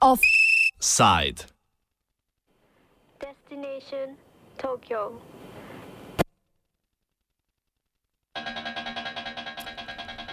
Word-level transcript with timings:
Offside. 0.00 1.44
Destination 3.20 4.16
Tokyo. 4.56 5.20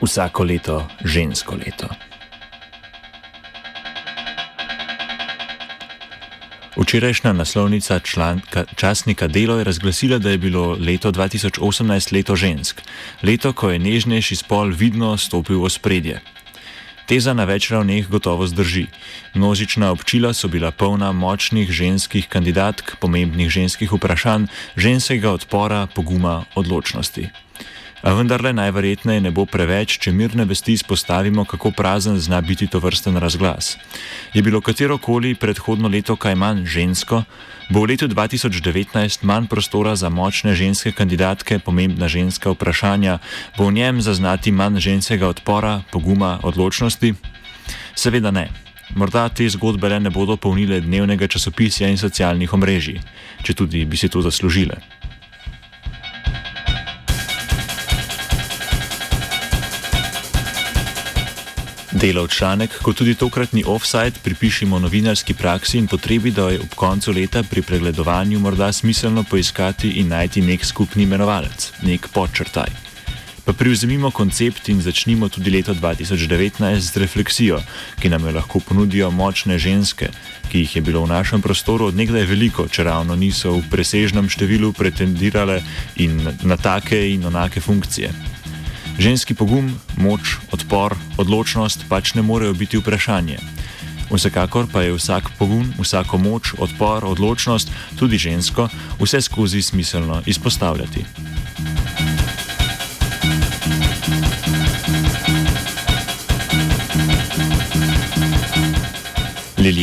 Vsako 0.01 0.43
leto 0.43 0.87
žensko 1.05 1.55
leto. 1.55 1.87
Včerajšnja 6.93 7.33
naslovnica 7.33 7.99
članka, 7.99 8.65
časnika 8.75 9.27
Delo 9.27 9.57
je 9.57 9.63
razglasila, 9.63 10.17
da 10.17 10.29
je 10.29 10.37
bilo 10.37 10.77
leto 10.79 11.11
2018 11.11 12.13
leto 12.13 12.35
žensk, 12.35 12.81
leto, 13.23 13.53
ko 13.53 13.69
je 13.69 13.79
nežnejši 13.79 14.35
spol 14.35 14.69
vidno 14.69 15.17
stopil 15.17 15.57
v 15.63 15.69
spredje. 15.73 16.21
Teza 17.09 17.33
na 17.33 17.49
več 17.49 17.71
ravneh 17.73 18.05
gotovo 18.05 18.45
zdrži. 18.45 18.85
Množična 19.33 19.89
občila 19.89 20.33
so 20.37 20.47
bila 20.47 20.69
polna 20.71 21.09
močnih 21.11 21.71
ženskih 21.71 22.29
kandidatk, 22.29 23.01
pomembnih 23.01 23.49
ženskih 23.49 23.89
vprašanj, 23.89 24.45
ženskega 24.77 25.33
odpora, 25.33 25.87
poguma, 25.95 26.45
odločnosti. 26.53 27.25
A 28.03 28.11
vendarle 28.11 28.51
najverjetneje 28.51 29.21
ne 29.23 29.31
bo 29.31 29.45
preveč, 29.47 29.95
če 30.03 30.11
mirne 30.11 30.43
vesti 30.43 30.73
izpostavimo, 30.75 31.45
kako 31.47 31.71
prazen 31.71 32.17
zna 32.19 32.41
biti 32.43 32.67
to 32.67 32.81
vrsten 32.83 33.15
razglas. 33.15 33.77
Je 34.35 34.43
bilo 34.43 34.59
katero 34.61 34.97
koli 34.99 35.35
predhodno 35.39 35.87
leto 35.87 36.17
kaj 36.19 36.35
manj 36.35 36.65
žensko, 36.67 37.21
bo 37.71 37.85
v 37.85 37.93
letu 37.93 38.09
2019 38.11 39.23
manj 39.23 39.47
prostora 39.47 39.95
za 39.95 40.11
močne 40.11 40.51
ženske 40.51 40.91
kandidatke, 40.91 41.61
pomembna 41.63 42.11
ženska 42.11 42.51
vprašanja, 42.51 43.21
bo 43.55 43.71
v 43.71 43.79
njem 43.79 44.01
zaznati 44.03 44.51
manj 44.51 44.83
ženskega 44.83 45.31
odpora, 45.31 45.79
poguma, 45.87 46.41
odločnosti? 46.43 47.13
Seveda 47.95 48.35
ne. 48.35 48.49
Morda 48.99 49.29
te 49.29 49.47
zgodbe 49.49 49.89
le 49.89 50.01
ne 50.03 50.11
bodo 50.11 50.35
polnile 50.35 50.81
dnevnega 50.83 51.31
časopisja 51.31 51.87
in 51.87 51.97
socialnih 51.97 52.51
omrežij, 52.53 52.99
če 53.47 53.55
tudi 53.55 53.85
bi 53.87 53.95
si 53.97 54.11
to 54.11 54.19
zaslužile. 54.21 54.92
Delov 62.03 62.27
članek, 62.27 62.73
kot 62.83 62.97
tudi 62.99 63.13
tokratni 63.15 63.63
offside, 63.67 64.19
pripišemo 64.23 64.79
novinarski 64.79 65.33
praksi 65.33 65.77
in 65.77 65.85
potrebi, 65.87 66.31
da 66.31 66.49
je 66.49 66.59
ob 66.59 66.73
koncu 66.75 67.11
leta 67.15 67.43
pri 67.43 67.61
pregledovanju 67.61 68.39
morda 68.39 68.71
smiselno 68.71 69.23
poiskati 69.23 69.89
in 70.01 70.09
najti 70.11 70.41
nek 70.41 70.65
skupni 70.65 71.03
imenovalec, 71.03 71.71
nek 71.87 72.09
podčrtaj. 72.13 72.67
Pa 73.45 73.53
privzemimo 73.53 74.11
koncept 74.11 74.67
in 74.69 74.81
začnimo 74.81 75.29
tudi 75.29 75.51
leto 75.51 75.73
2019 75.73 76.79
z 76.79 76.97
refleksijo, 76.97 77.61
ki 77.99 78.09
nam 78.09 78.27
jo 78.27 78.35
lahko 78.35 78.59
ponudijo 78.59 79.11
močne 79.11 79.57
ženske, 79.57 80.11
ki 80.51 80.59
jih 80.59 80.75
je 80.75 80.81
bilo 80.81 81.05
v 81.05 81.13
našem 81.15 81.41
prostoru 81.41 81.87
odnegdaj 81.87 82.27
veliko, 82.27 82.67
če 82.67 82.83
ravno 82.83 83.15
niso 83.15 83.55
v 83.55 83.63
presežnem 83.71 84.27
številu 84.27 84.75
pretendirale 84.75 85.61
in 85.95 86.19
na 86.43 86.57
take 86.57 86.99
in 87.15 87.25
onake 87.31 87.63
funkcije. 87.63 88.32
Ženski 88.99 89.33
pogum, 89.33 89.73
moč, 89.97 90.37
odpor, 90.53 90.93
odločnost 91.17 91.89
pač 91.89 92.13
ne 92.13 92.21
morejo 92.21 92.53
biti 92.53 92.77
vprašanje. 92.77 93.39
Vsekakor 94.13 94.69
pa 94.69 94.85
je 94.85 94.93
vsak 94.93 95.33
pogum, 95.41 95.65
vsako 95.81 96.21
moč, 96.21 96.53
odpor, 96.61 97.01
odločnost, 97.01 97.73
tudi 97.97 98.21
žensko, 98.21 98.69
vse 99.01 99.21
skozi 99.25 99.61
smiselno 99.65 100.21
izpostavljati. 100.29 101.05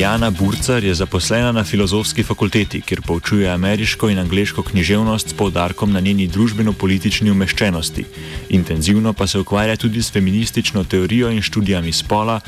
Lilijana 0.01 0.31
Burcar 0.31 0.85
je 0.85 0.95
zaposlena 0.95 1.53
na 1.53 1.65
filozofski 1.65 2.23
fakulteti, 2.23 2.81
kjer 2.81 3.03
poučuje 3.03 3.49
ameriško 3.49 4.09
in 4.09 4.19
angliško 4.19 4.63
književnost 4.63 5.29
s 5.29 5.33
poudarkom 5.33 5.93
na 5.93 6.01
njeni 6.01 6.29
družbeno-politični 6.29 7.31
umeščenosti. 7.31 8.05
Intenzivno 8.49 9.13
pa 9.13 9.27
se 9.27 9.39
ukvarja 9.39 9.77
tudi 9.77 10.03
s 10.03 10.13
feministično 10.13 10.85
teorijo 10.85 11.31
in 11.31 11.43
študijami 11.43 11.93
spola, 11.93 12.41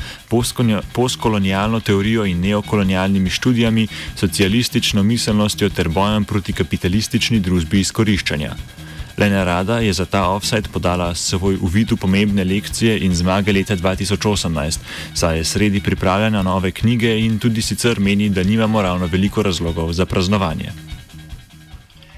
postkolonialno 0.93 1.79
teorijo 1.79 2.25
in 2.25 2.41
neokolonialnimi 2.41 3.29
študijami, 3.29 3.87
socialistično 4.15 5.03
miselnostjo 5.03 5.69
ter 5.69 5.89
bojem 5.89 6.25
proti 6.25 6.53
kapitalistični 6.53 7.39
družbi 7.39 7.79
izkoriščanja. 7.79 8.55
Lena 9.17 9.43
Rada 9.43 9.77
je 9.79 9.93
za 9.93 10.05
ta 10.05 10.27
offset 10.29 10.67
podala 10.73 11.15
svoj 11.15 11.57
uvid 11.61 11.91
v 11.91 11.97
pomembne 12.01 12.43
lekcije 12.43 13.05
in 13.05 13.13
zmage 13.15 13.53
leta 13.53 13.75
2018, 13.75 14.79
saj 15.13 15.37
je 15.37 15.43
sredi 15.43 15.81
pripravljanja 15.81 16.41
nove 16.41 16.71
knjige 16.71 17.19
in 17.19 17.39
tudi 17.39 17.61
sicer 17.61 17.99
meni, 17.99 18.29
da 18.29 18.43
nimamo 18.43 18.81
ravno 18.81 19.05
veliko 19.05 19.43
razlogov 19.43 19.93
za 19.93 20.05
praznovanje. 20.05 20.73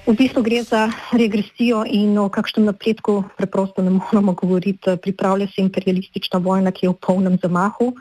V 0.07 0.13
bistvu 0.13 0.41
gre 0.45 0.63
za 0.63 0.91
regresijo 1.11 1.83
in 1.89 2.17
o 2.17 2.29
kakšnem 2.29 2.65
napredku 2.65 3.23
preprosto 3.37 3.81
ne 3.81 3.89
moramo 3.89 4.33
govoriti. 4.33 4.95
Pripravlja 5.01 5.47
se 5.47 5.61
imperialistična 5.61 6.39
vojna, 6.39 6.71
ki 6.71 6.85
je 6.85 6.89
v 6.89 6.99
polnem 7.01 7.37
zamahu 7.41 7.91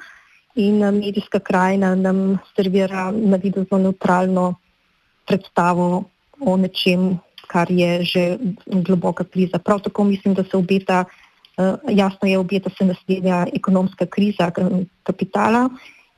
in 0.54 0.78
medijska 0.78 1.40
krajina 1.40 1.94
nam 1.94 2.38
servira 2.56 3.10
na 3.10 3.36
videzno 3.36 3.78
neutralno 3.78 4.54
predstavo 5.26 6.04
o 6.40 6.56
nečem, 6.56 7.18
kar 7.54 7.70
je 7.70 8.02
že 8.02 8.22
globoka 8.66 9.24
kriza. 9.24 9.58
Prav 9.58 9.80
tako 9.86 10.04
mislim, 10.04 10.34
da 10.34 10.44
se 10.44 10.56
obeta, 10.56 11.04
uh, 11.04 11.78
jasno 11.88 12.28
je, 12.28 12.38
obeta 12.38 12.70
se 12.78 12.84
naslednja 12.84 13.46
ekonomska 13.54 14.06
kriza 14.06 14.50
kapitala 15.02 15.68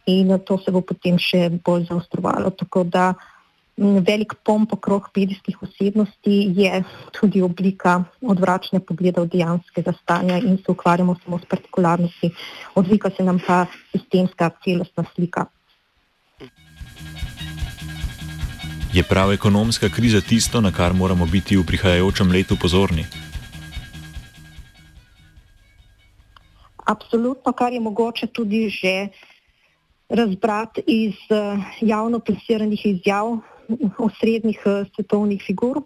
in 0.06 0.38
to 0.46 0.58
se 0.58 0.70
bo 0.70 0.80
potem 0.80 1.18
še 1.18 1.50
bolj 1.64 1.88
zaostrovalo. 1.90 2.50
Tako 2.50 2.84
da 2.84 3.14
m, 3.76 3.98
velik 4.06 4.36
pomp 4.46 4.72
okrog 4.72 5.10
medijskih 5.16 5.62
osebnosti 5.62 6.36
je 6.56 6.82
tudi 7.20 7.42
oblika 7.42 7.98
odvračanja 8.22 8.80
pogledov 8.86 9.26
dejanskega 9.34 9.92
stanja 10.02 10.38
in 10.38 10.56
se 10.62 10.72
ukvarjamo 10.72 11.16
samo 11.24 11.38
s 11.42 11.50
partikularnosti. 11.50 12.32
Odvika 12.74 13.10
se 13.10 13.26
nam 13.26 13.42
pa 13.46 13.66
sistemska 13.92 14.50
celostna 14.64 15.04
slika. 15.14 15.50
Je 18.96 19.02
prav 19.04 19.32
ekonomska 19.32 19.88
kriza 19.88 20.20
tisto, 20.20 20.60
na 20.60 20.72
kar 20.72 20.94
moramo 20.96 21.26
biti 21.28 21.56
v 21.56 21.66
prihajajočem 21.68 22.30
letu 22.32 22.56
pozorni? 22.56 23.04
Absolutno, 26.80 27.52
kar 27.52 27.76
je 27.76 27.80
mogoče 27.80 28.26
tudi 28.26 28.70
že 28.72 29.08
razbrati 30.08 30.80
iz 30.86 31.18
uh, 31.28 31.60
javno 31.80 32.18
plasiranih 32.24 32.86
izjav 32.86 33.36
osrednjih 33.98 34.62
uh, 34.64 34.88
svetovnih 34.94 35.44
figur. 35.44 35.82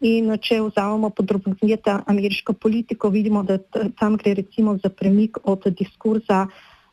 In 0.00 0.34
če 0.42 0.60
vzamemo 0.66 1.10
podrobnosti 1.10 1.78
ameriško 2.06 2.52
politiko, 2.52 3.08
vidimo, 3.08 3.42
da 3.42 3.58
tam 4.00 4.16
gre 4.16 4.34
recimo 4.34 4.74
za 4.82 4.90
premik 4.90 5.38
od 5.44 5.62
diskurza, 5.78 6.48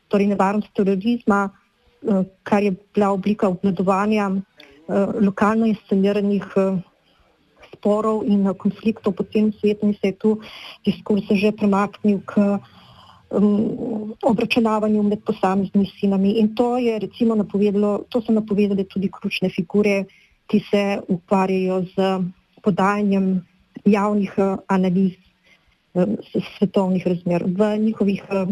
torej 0.08 0.30
nevarnosti 0.30 0.70
terorizma, 0.74 1.50
kar 2.42 2.62
je 2.62 2.72
bila 2.94 3.10
oblika 3.10 3.48
obvladovanja 3.48 4.30
Eh, 4.30 4.73
lokalno 4.88 5.66
insceniranih 5.66 6.44
eh, 6.56 6.76
sporov 7.72 8.24
in 8.28 8.44
konfliktov 8.58 9.16
po 9.16 9.24
celem 9.24 9.52
svetu 9.52 9.86
in 9.86 9.94
se 9.94 10.06
je 10.08 10.12
tu 10.12 10.40
diskurs 10.84 11.24
že 11.32 11.52
premaknil 11.52 12.20
k 12.24 12.60
um, 13.30 14.14
obračunavanju 14.22 15.02
med 15.02 15.24
posameznimi 15.24 15.86
sinami. 16.00 16.38
In 16.38 16.54
to 16.54 16.76
je 16.78 16.98
recimo 16.98 17.34
napovedalo, 17.34 18.04
to 18.08 18.20
so 18.20 18.32
napovedali 18.32 18.84
tudi 18.84 19.10
ključne 19.10 19.48
figure, 19.48 20.04
ki 20.46 20.60
se 20.70 21.00
ukvarjajo 21.08 21.82
z 21.82 21.96
podajanjem 22.62 23.42
javnih 23.84 24.32
analiz 24.68 25.16
um, 25.94 26.16
svetovnih 26.58 27.06
razmer 27.06 27.44
v 27.46 27.78
njihovih 27.78 28.22
uh, 28.30 28.48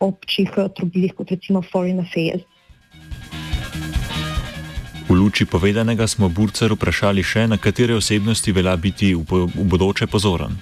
občih 0.00 0.50
trobilih, 0.76 1.14
kot 1.14 1.30
recimo 1.30 1.62
Foreign 1.62 2.00
Affairs. 2.00 2.42
Luči 5.36 5.52
povedanega 5.52 6.08
smo 6.08 6.30
Burcer 6.32 6.72
vprašali 6.72 7.20
še, 7.20 7.42
na 7.44 7.58
katere 7.60 7.92
osebnosti 7.92 8.54
velja 8.56 8.72
biti 8.80 9.10
v, 9.12 9.42
v 9.52 9.64
bodoče 9.68 10.06
pozoren. 10.08 10.54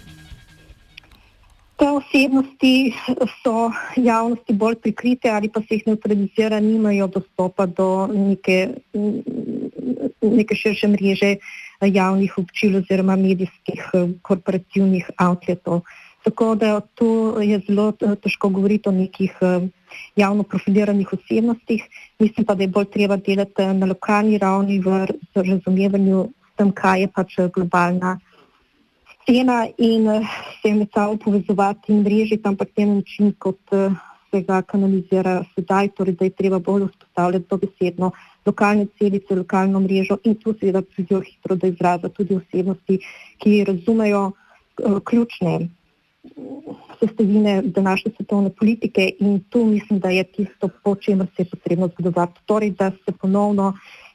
Te 1.79 1.87
osebnosti 1.87 2.91
so 3.39 3.71
javnosti 3.95 4.51
bolj 4.51 4.81
prikrite 4.83 5.31
ali 5.31 5.47
pa 5.47 5.63
se 5.63 5.79
jih 5.79 5.87
neutralizira, 5.93 6.59
nimajo 6.59 7.07
dostopa 7.07 7.69
do 7.71 8.09
neke, 8.11 8.75
neke 10.27 10.59
širše 10.59 10.91
mreže 10.91 11.37
javnih 11.79 12.35
občil 12.43 12.75
oziroma 12.83 13.15
medijskih 13.15 13.87
korporativnih 14.27 15.07
outletov. 15.23 15.87
Tako 16.27 16.55
da 16.59 16.81
tu 16.99 17.39
je 17.39 17.63
zelo 17.69 17.93
težko 18.27 18.51
govoriti 18.51 18.91
o 18.91 18.97
nekih 18.99 19.39
javno 20.19 20.43
profiliranih 20.43 21.13
osebnostih. 21.15 21.87
Mislim 22.19 22.47
pa, 22.47 22.55
da 22.55 22.63
je 22.63 22.69
bolj 22.69 22.91
treba 22.95 23.17
delati 23.17 23.67
na 23.75 23.87
lokalni 23.87 24.39
ravni 24.39 24.79
v 24.81 25.07
razumevanju 25.35 26.29
tem, 26.57 26.71
kaj 26.73 27.01
je 27.01 27.09
pač 27.11 27.37
globalna 27.55 28.19
scena 29.25 29.65
in 29.79 30.07
se 30.63 30.75
med 30.75 30.89
sabo 30.95 31.17
povezovati 31.17 31.93
in 31.93 32.03
mrežiti, 32.05 32.49
ampak 32.49 32.69
na 32.77 32.87
način, 32.95 33.33
kot 33.39 33.59
se 34.31 34.41
ga 34.43 34.63
kanalizira 34.63 35.45
sedaj, 35.55 35.89
torej 35.97 36.15
da 36.15 36.25
je 36.25 36.37
treba 36.39 36.59
bolj 36.59 36.87
vzpostavljati 36.87 37.47
dobesedno 37.51 38.11
lokalne 38.47 38.87
celice, 38.99 39.35
lokalno 39.35 39.81
mrežo 39.81 40.19
in 40.25 40.35
tu 40.35 40.55
seveda 40.61 40.83
pridijo 40.83 41.21
hitro 41.21 41.57
do 41.57 41.67
izraza 41.67 42.09
tudi 42.09 42.37
osebnosti, 42.37 42.99
ki 43.39 43.65
razumejo 43.65 44.31
ključne 45.05 45.69
sestavine 47.01 47.63
današnje 47.63 48.13
svetovne 48.17 48.51
politike 48.51 49.11
in 49.21 49.41
tu 49.51 49.65
mislim, 49.65 49.99
da 49.99 50.11
je 50.11 50.25
tisto, 50.25 50.69
po 50.85 50.95
čemer 50.95 51.27
se 51.27 51.43
je 51.43 51.51
potrebno 51.51 51.89
zgodovati. 51.89 52.41
Torej, 52.47 52.71
da 52.71 52.91
se 52.91 53.13
ponovno 53.21 53.73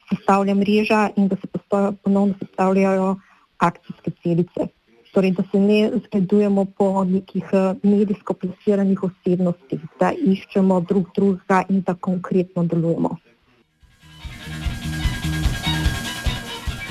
sestavlja 0.10 0.56
mreža 0.56 1.10
in 1.16 1.27
da 1.27 1.36
se 1.36 1.48
ponovno 2.04 2.33
sestavljajo 2.39 3.16
akcijske 3.57 4.12
celice. 4.24 4.68
Torej, 5.13 5.31
da 5.31 5.44
se 5.51 5.60
ne 5.60 5.92
zgledujemo 6.06 6.66
po 6.77 7.04
nekih 7.04 7.44
eh, 7.51 7.74
medijsko 7.83 8.33
plasiranih 8.33 9.04
osebnostih, 9.04 9.80
da 10.00 10.12
iščemo 10.25 10.81
drug 10.81 11.07
drugega 11.15 11.63
in 11.69 11.81
da 11.81 11.94
konkretno 11.94 12.63
delujemo. 12.63 13.18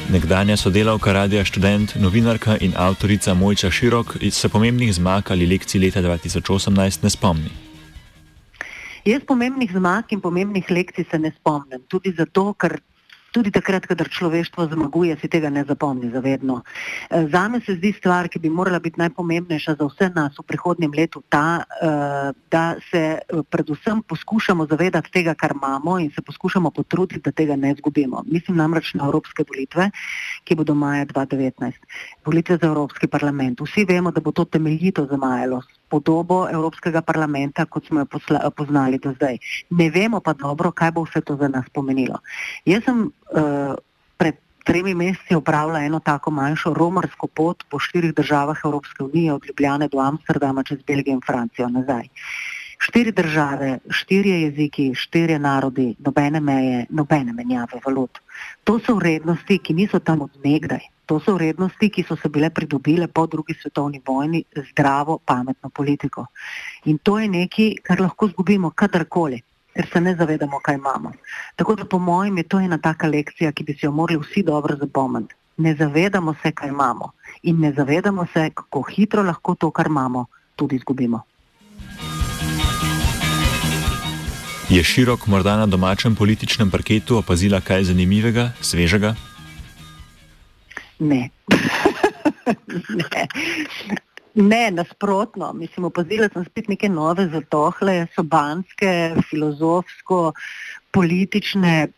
Nekdanja 0.09 0.57
sodelavka 0.57 1.13
Radia 1.13 1.45
Student, 1.45 1.93
novinarka 2.01 2.55
in 2.65 2.73
avtorica 2.77 3.35
Mojča 3.35 3.69
Širok 3.71 4.15
se 4.33 4.49
pomembnih 4.49 4.95
zmag 4.95 5.31
ali 5.31 5.47
lekcij 5.47 5.81
leta 5.81 6.01
2018 6.01 7.03
ne 7.05 7.11
spomni. 7.11 7.51
Jaz 9.05 9.27
pomembnih 9.29 9.69
zmag 9.73 10.05
in 10.09 10.21
pomembnih 10.21 10.71
lekcij 10.71 11.05
se 11.11 11.19
ne 11.19 11.33
spomnim. 11.37 11.85
Tudi 11.89 12.15
zato, 12.17 12.55
ker 12.55 12.81
Tudi 13.39 13.55
takrat, 13.55 13.87
kadar 13.87 14.09
človeštvo 14.11 14.67
zmaguje, 14.67 15.15
si 15.23 15.31
tega 15.31 15.47
ne 15.47 15.63
zapomni 15.63 16.11
zavedno. 16.11 16.67
Eh, 17.07 17.31
zame 17.31 17.61
se 17.63 17.77
zdi 17.79 17.93
stvar, 17.95 18.27
ki 18.27 18.43
bi 18.43 18.51
morala 18.51 18.83
biti 18.83 18.99
najpomembnejša 18.99 19.77
za 19.79 19.87
vse 19.87 20.09
nas 20.11 20.35
v 20.35 20.43
prihodnjem 20.43 20.91
letu, 20.91 21.23
ta, 21.31 21.63
eh, 21.63 22.35
da 22.51 22.75
se 22.91 23.23
eh, 23.23 23.43
predvsem 23.47 24.03
poskušamo 24.03 24.67
zavedati 24.67 25.15
tega, 25.15 25.39
kar 25.39 25.55
imamo 25.55 26.01
in 26.03 26.11
se 26.11 26.19
poskušamo 26.19 26.75
potruditi, 26.75 27.23
da 27.23 27.31
tega 27.31 27.55
ne 27.55 27.71
izgubimo. 27.79 28.27
Mislim 28.27 28.59
namreč 28.59 28.95
na 28.99 29.07
evropske 29.07 29.47
volitve, 29.47 29.91
ki 30.43 30.59
bodo 30.59 30.75
maja 30.75 31.07
2019. 31.07 31.79
Volitve 32.27 32.59
za 32.59 32.67
Evropski 32.67 33.07
parlament. 33.07 33.63
Vsi 33.63 33.87
vemo, 33.87 34.11
da 34.11 34.21
bo 34.21 34.35
to 34.35 34.51
temeljito 34.51 35.07
zamajalo 35.07 35.63
podobo 35.91 36.47
Evropskega 36.49 37.03
parlamenta, 37.03 37.65
kot 37.65 37.87
smo 37.87 38.01
jo 38.01 38.51
poznali 38.57 38.99
do 38.99 39.13
zdaj. 39.13 39.39
Ne 39.71 39.91
vemo 39.91 40.21
pa 40.21 40.33
dobro, 40.33 40.73
kaj 40.73 40.93
bo 40.93 41.05
vse 41.07 41.21
to 41.21 41.37
za 41.37 41.49
nas 41.49 41.69
pomenilo. 41.73 42.21
Jaz 42.65 42.85
sem 42.85 43.09
uh, 43.09 43.75
pred 44.17 44.37
tremi 44.65 44.95
meseci 44.95 45.35
opravila 45.35 45.81
eno 45.81 46.01
tako 46.05 46.31
manjšo 46.31 46.75
romarsko 46.75 47.27
pot 47.27 47.65
po 47.71 47.79
štirih 47.79 48.13
državah 48.15 48.61
Evropske 48.65 49.05
unije, 49.05 49.33
od 49.33 49.47
Ljubljane 49.49 49.89
do 49.89 49.99
Amsterdama, 49.99 50.63
čez 50.63 50.83
Belgijo 50.87 51.17
in 51.17 51.25
Francijo 51.27 51.69
nazaj. 51.69 52.09
Štiri 52.79 53.13
države, 53.13 53.79
štiri 53.91 54.31
jeziki, 54.43 54.93
štiri 54.95 55.39
narodi, 55.39 55.95
nobene 55.99 56.41
meje, 56.41 56.85
nobene 56.91 57.33
menjave 57.33 57.81
valut. 57.87 58.21
To 58.65 58.79
so 58.79 58.95
vrednosti, 58.95 59.59
ki 59.59 59.75
niso 59.75 59.99
tam 59.99 60.23
od 60.29 60.37
nekdaj. 60.45 60.85
To 61.09 61.17
so 61.25 61.35
vrednosti, 61.35 61.89
ki 61.89 62.05
so 62.05 62.17
se 62.21 62.29
bile 62.29 62.51
pridobile 62.53 63.07
po 63.09 63.27
drugi 63.27 63.55
svetovni 63.57 64.01
vojni 64.07 64.43
zdravo, 64.71 65.19
pametno 65.25 65.71
politiko. 65.71 66.27
In 66.85 66.99
to 66.99 67.19
je 67.19 67.29
nekaj, 67.29 67.71
kar 67.83 68.01
lahko 68.01 68.29
zgubimo 68.29 68.71
kadarkoli, 68.71 69.41
ker 69.73 69.89
se 69.93 70.01
ne 70.05 70.13
zavedamo, 70.17 70.61
kaj 70.61 70.77
imamo. 70.77 71.13
Tako 71.57 71.75
da 71.81 71.85
po 71.85 71.99
mojem 71.99 72.37
je 72.39 72.45
to 72.45 72.61
ena 72.61 72.79
taka 72.79 73.09
lekcija, 73.09 73.53
ki 73.53 73.65
bi 73.65 73.73
si 73.73 73.87
jo 73.87 73.93
morali 73.93 74.21
vsi 74.21 74.43
dobro 74.43 74.77
zapomniti. 74.77 75.35
Ne 75.57 75.75
zavedamo 75.75 76.35
se, 76.43 76.53
kaj 76.53 76.69
imamo 76.69 77.13
in 77.43 77.61
ne 77.61 77.73
zavedamo 77.73 78.27
se, 78.33 78.51
kako 78.55 78.83
hitro 78.83 79.23
lahko 79.23 79.55
to, 79.55 79.71
kar 79.71 79.87
imamo, 79.87 80.27
tudi 80.57 80.77
izgubimo. 80.77 81.23
Je 84.69 84.85
širok 84.85 85.27
morda 85.27 85.57
na 85.57 85.67
domačem 85.67 86.15
političnem 86.15 86.71
parketu 86.71 87.17
opazila 87.17 87.61
kaj 87.61 87.89
zanimivega, 87.89 88.51
svežega? 88.61 89.15
Ne. 90.99 91.31
ne. 93.01 93.27
Ne, 94.35 94.71
nasprotno. 94.71 95.53
Mislim, 95.53 95.85
opazila 95.85 96.29
sem 96.33 96.45
spet 96.45 96.69
neke 96.69 96.89
nove 96.89 97.27
zatohle, 97.33 98.07
sobanske, 98.15 98.93
filozofsko, 99.31 100.33
politične 100.95 101.89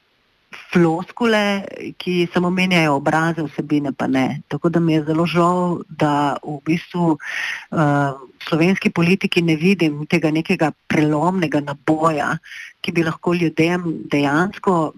floskule, 0.73 1.65
ki 1.99 2.15
samo 2.33 2.51
menjajo 2.51 2.97
obraze, 2.97 3.45
vsebine 3.45 3.93
pa 3.93 4.07
ne. 4.07 4.41
Tako 4.49 4.69
da 4.69 4.81
mi 4.81 4.95
je 4.95 5.05
zelo 5.05 5.27
žal, 5.27 5.83
da 5.89 6.37
v 6.43 6.57
bistvu 6.67 7.11
uh, 7.13 8.25
slovenski 8.49 8.91
politiki 8.91 9.43
ne 9.43 9.57
vidim 9.57 10.07
tega 10.07 10.31
nekega 10.31 10.73
prelomnega 10.89 11.61
naboja, 11.61 12.33
ki 12.81 12.93
bi 12.93 13.05
lahko 13.05 13.35
ljudem 13.35 13.87
dejansko 14.11 14.93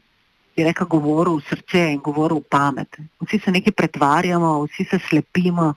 bi 0.56 0.64
rekel, 0.64 0.86
govoril 0.86 1.38
v 1.38 1.44
srce 1.48 1.80
in 1.92 2.00
govoril 2.04 2.40
v 2.40 2.48
pamet. 2.48 2.98
Vsi 3.24 3.38
se 3.44 3.52
nekaj 3.52 3.72
pretvarjamo, 3.72 4.64
vsi 4.66 4.84
se 4.90 4.98
slepimo, 5.08 5.74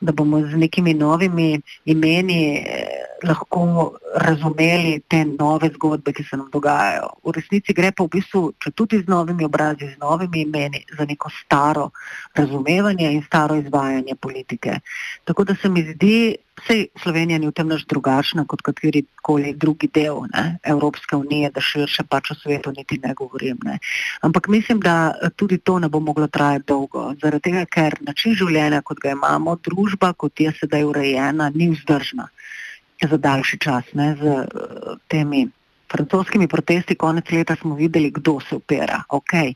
da 0.00 0.12
bomo 0.12 0.40
z 0.40 0.56
nekimi 0.60 0.94
novimi 0.94 1.60
imeni 1.84 2.40
eh, 2.58 3.10
lahko 3.24 3.96
razumeli 4.16 5.00
te 5.08 5.24
nove 5.24 5.70
zgodbe, 5.74 6.12
ki 6.12 6.24
se 6.24 6.36
nam 6.36 6.50
dogajajo. 6.52 7.08
V 7.24 7.34
resnici 7.36 7.72
gre 7.76 7.92
pa 7.92 8.04
v 8.04 8.12
bistvu, 8.16 8.42
če 8.60 8.72
tudi 8.76 9.00
z 9.00 9.08
novimi 9.08 9.44
obrazi, 9.44 9.88
z 9.88 10.00
novimi 10.00 10.44
imeni, 10.44 10.84
za 10.96 11.04
neko 11.04 11.30
staro 11.42 11.90
razumevanje 12.34 13.12
in 13.12 13.22
staro 13.26 13.56
izvajanje 13.56 14.14
politike. 14.20 14.80
Tako 15.24 15.44
da 15.44 15.56
se 15.56 15.68
mi 15.68 15.84
zdi, 15.92 16.36
Vse 16.60 16.92
Slovenija 17.02 17.38
ni 17.38 17.48
v 17.48 17.54
tem 17.56 17.68
naš 17.68 17.86
drugačna 17.88 18.44
kot 18.44 18.60
kateri 18.62 19.00
koli 19.24 19.54
drugi 19.56 19.88
del 19.88 20.26
ne, 20.32 20.58
Evropske 20.62 21.16
unije, 21.16 21.50
da 21.54 21.60
širše 21.64 22.04
pač 22.08 22.30
o 22.30 22.36
svetu 22.36 22.72
niti 22.76 22.98
ne 23.02 23.14
govorim. 23.16 23.56
Ne. 23.64 23.78
Ampak 24.20 24.48
mislim, 24.48 24.80
da 24.80 25.14
tudi 25.36 25.58
to 25.58 25.78
ne 25.78 25.88
bo 25.88 26.00
moglo 26.00 26.26
trajati 26.28 26.66
dolgo, 26.68 27.14
zaradi 27.22 27.50
tega, 27.50 27.64
ker 27.64 27.96
način 28.04 28.36
življenja, 28.36 28.82
kot 28.82 29.00
ga 29.00 29.14
imamo, 29.16 29.56
družba, 29.56 30.12
kot 30.12 30.40
je 30.40 30.52
sedaj 30.60 30.84
urejena, 30.84 31.48
ni 31.54 31.70
vzdržna 31.72 32.28
za 33.08 33.16
daljši 33.16 33.58
čas. 33.58 33.94
Ne, 33.96 34.12
z 34.20 34.44
temi 35.08 35.46
francoskimi 35.90 36.48
protesti 36.48 36.94
konec 36.94 37.32
leta 37.32 37.56
smo 37.56 37.74
videli, 37.74 38.10
kdo 38.10 38.38
se 38.40 38.60
opera. 38.60 39.02
Okay. 39.08 39.54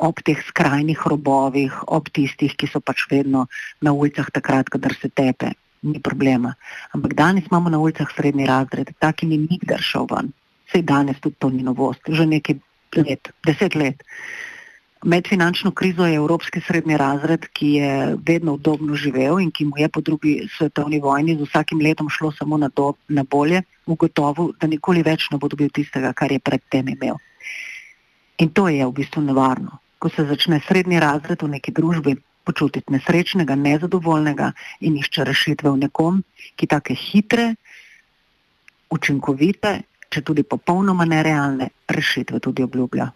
Ob 0.00 0.18
teh 0.24 0.38
skrajnih 0.48 1.06
robovih, 1.06 1.82
ob 1.86 2.08
tistih, 2.08 2.56
ki 2.56 2.66
so 2.66 2.80
pač 2.80 3.04
vedno 3.10 3.46
na 3.84 3.92
ulicah 3.92 4.30
takrat, 4.32 4.72
kadar 4.72 4.96
se 4.96 5.12
tepe 5.12 5.52
ni 5.82 6.00
problema. 6.00 6.54
Ampak 6.92 7.14
danes 7.14 7.46
imamo 7.50 7.70
na 7.70 7.78
ulicah 7.78 8.08
srednji 8.16 8.46
razred, 8.46 8.92
taki 8.98 9.26
ni 9.26 9.38
nikdar 9.38 9.80
šel 9.80 10.06
ven. 10.10 10.32
Sej 10.72 10.82
danes 10.82 11.20
tudi 11.20 11.36
to 11.38 11.50
ni 11.50 11.62
novost, 11.62 12.00
že 12.08 12.26
nekaj 12.26 12.60
let, 12.96 13.32
deset 13.46 13.74
let. 13.74 14.04
Med 15.02 15.28
finančno 15.28 15.70
krizo 15.72 16.04
je 16.06 16.18
evropski 16.20 16.60
srednji 16.60 16.96
razred, 17.00 17.46
ki 17.56 17.68
je 17.72 18.16
vedno 18.26 18.54
udobno 18.58 18.94
živel 18.94 19.40
in 19.40 19.50
ki 19.50 19.64
mu 19.64 19.78
je 19.80 19.88
po 19.88 20.00
drugi 20.00 20.48
svetovni 20.56 21.00
vojni 21.00 21.38
z 21.38 21.48
vsakim 21.48 21.80
letom 21.80 22.10
šlo 22.12 22.32
samo 22.32 22.58
na, 22.60 22.68
do, 22.68 22.92
na 23.08 23.24
bolje, 23.24 23.62
ugotovil, 23.86 24.52
da 24.60 24.68
nikoli 24.68 25.02
več 25.02 25.30
ne 25.32 25.38
bo 25.38 25.48
dobil 25.48 25.70
tistega, 25.72 26.12
kar 26.12 26.32
je 26.32 26.38
predtem 26.38 26.88
imel. 26.88 27.16
In 28.38 28.52
to 28.52 28.68
je 28.68 28.84
v 28.84 28.92
bistvu 28.92 29.24
nevarno. 29.24 29.80
Ko 29.98 30.08
se 30.08 30.24
začne 30.24 30.60
srednji 30.68 31.00
razred 31.00 31.42
v 31.42 31.48
neki 31.56 31.72
družbi 31.72 32.16
počutiti 32.50 32.92
nesrečnega, 32.92 33.54
nezadovoljnega 33.54 34.50
in 34.80 34.98
išče 34.98 35.24
rešitve 35.24 35.70
v 35.70 35.84
nekom, 35.86 36.22
ki 36.58 36.66
take 36.66 36.96
hitre, 36.98 37.54
učinkovite, 38.90 39.76
če 40.10 40.22
tudi 40.26 40.42
popolnoma 40.42 41.06
nerealne 41.06 41.70
rešitve 41.88 42.42
tudi 42.42 42.66
obljublja. 42.66 43.10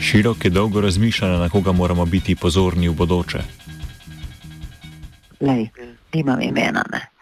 Širok 0.00 0.44
je 0.44 0.50
dolgo 0.50 0.80
razmišljala, 0.80 1.38
na 1.42 1.48
koga 1.52 1.72
moramo 1.72 2.06
biti 2.06 2.36
pozorni 2.36 2.88
v 2.88 2.96
bodoče. 2.96 3.44
Lej, 5.44 5.68
nimam 6.14 6.40
imena. 6.42 6.84
Ne 6.92 7.17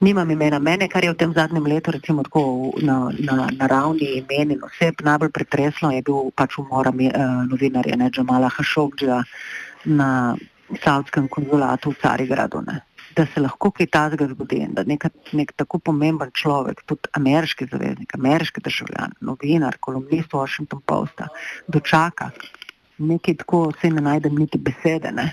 nimam 0.00 0.30
imena. 0.30 0.58
Mene, 0.58 0.88
kar 0.88 1.04
je 1.04 1.12
v 1.12 1.16
tem 1.16 1.32
zadnjem 1.36 1.66
letu, 1.66 1.92
recimo 1.92 2.22
tako 2.24 2.72
na, 2.82 3.10
na, 3.18 3.48
na 3.52 3.66
ravni 3.66 4.20
imen 4.20 4.56
in 4.56 4.62
oseb, 4.64 5.02
najbolj 5.04 5.32
pretreslo 5.36 5.90
je 5.92 6.02
bil 6.02 6.30
pač 6.36 6.58
umor 6.58 6.88
uh, 6.88 6.94
novinarja 7.48 7.96
ne, 7.96 8.10
Džamala 8.10 8.48
Hašokdža 8.56 9.22
na 9.84 10.36
Savskem 10.84 11.28
konzulatu 11.28 11.90
v 11.90 12.00
Carigradu. 12.02 12.62
Ne. 12.66 12.80
Da 13.16 13.26
se 13.26 13.42
lahko 13.42 13.72
kaj 13.74 13.90
takega 13.90 14.28
zgodi 14.30 14.60
in 14.62 14.74
da 14.74 14.84
nek, 14.86 15.08
nek 15.34 15.52
tako 15.58 15.80
pomemben 15.90 16.30
človek, 16.30 16.84
tudi 16.86 17.10
ameriški 17.18 17.66
zaveznik, 17.72 18.14
ameriški 18.14 18.62
državljan, 18.62 19.18
novinar, 19.20 19.80
kolumnist 19.82 20.32
Washington 20.32 20.80
Posta, 20.86 21.26
dočaka 21.66 22.30
nekaj 23.00 23.40
tako, 23.42 23.72
se 23.80 23.90
ne 23.90 24.00
najdem 24.04 24.36
niti 24.38 24.58
besede, 24.58 25.10
ne, 25.12 25.32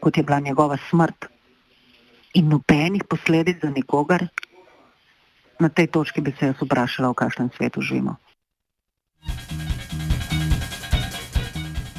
kot 0.00 0.16
je 0.16 0.22
bila 0.22 0.40
njegova 0.40 0.78
smrt 0.88 1.26
in 2.34 2.48
nobenih 2.48 3.04
posledic 3.08 3.62
za 3.62 3.70
nikogar, 3.70 4.26
na 5.60 5.68
tej 5.68 5.86
točki 5.86 6.20
bi 6.20 6.32
se 6.38 6.46
jaz 6.46 6.62
vprašala, 6.62 7.10
v 7.10 7.14
kakšnem 7.14 7.50
svetu 7.56 7.82
živimo. 7.82 8.16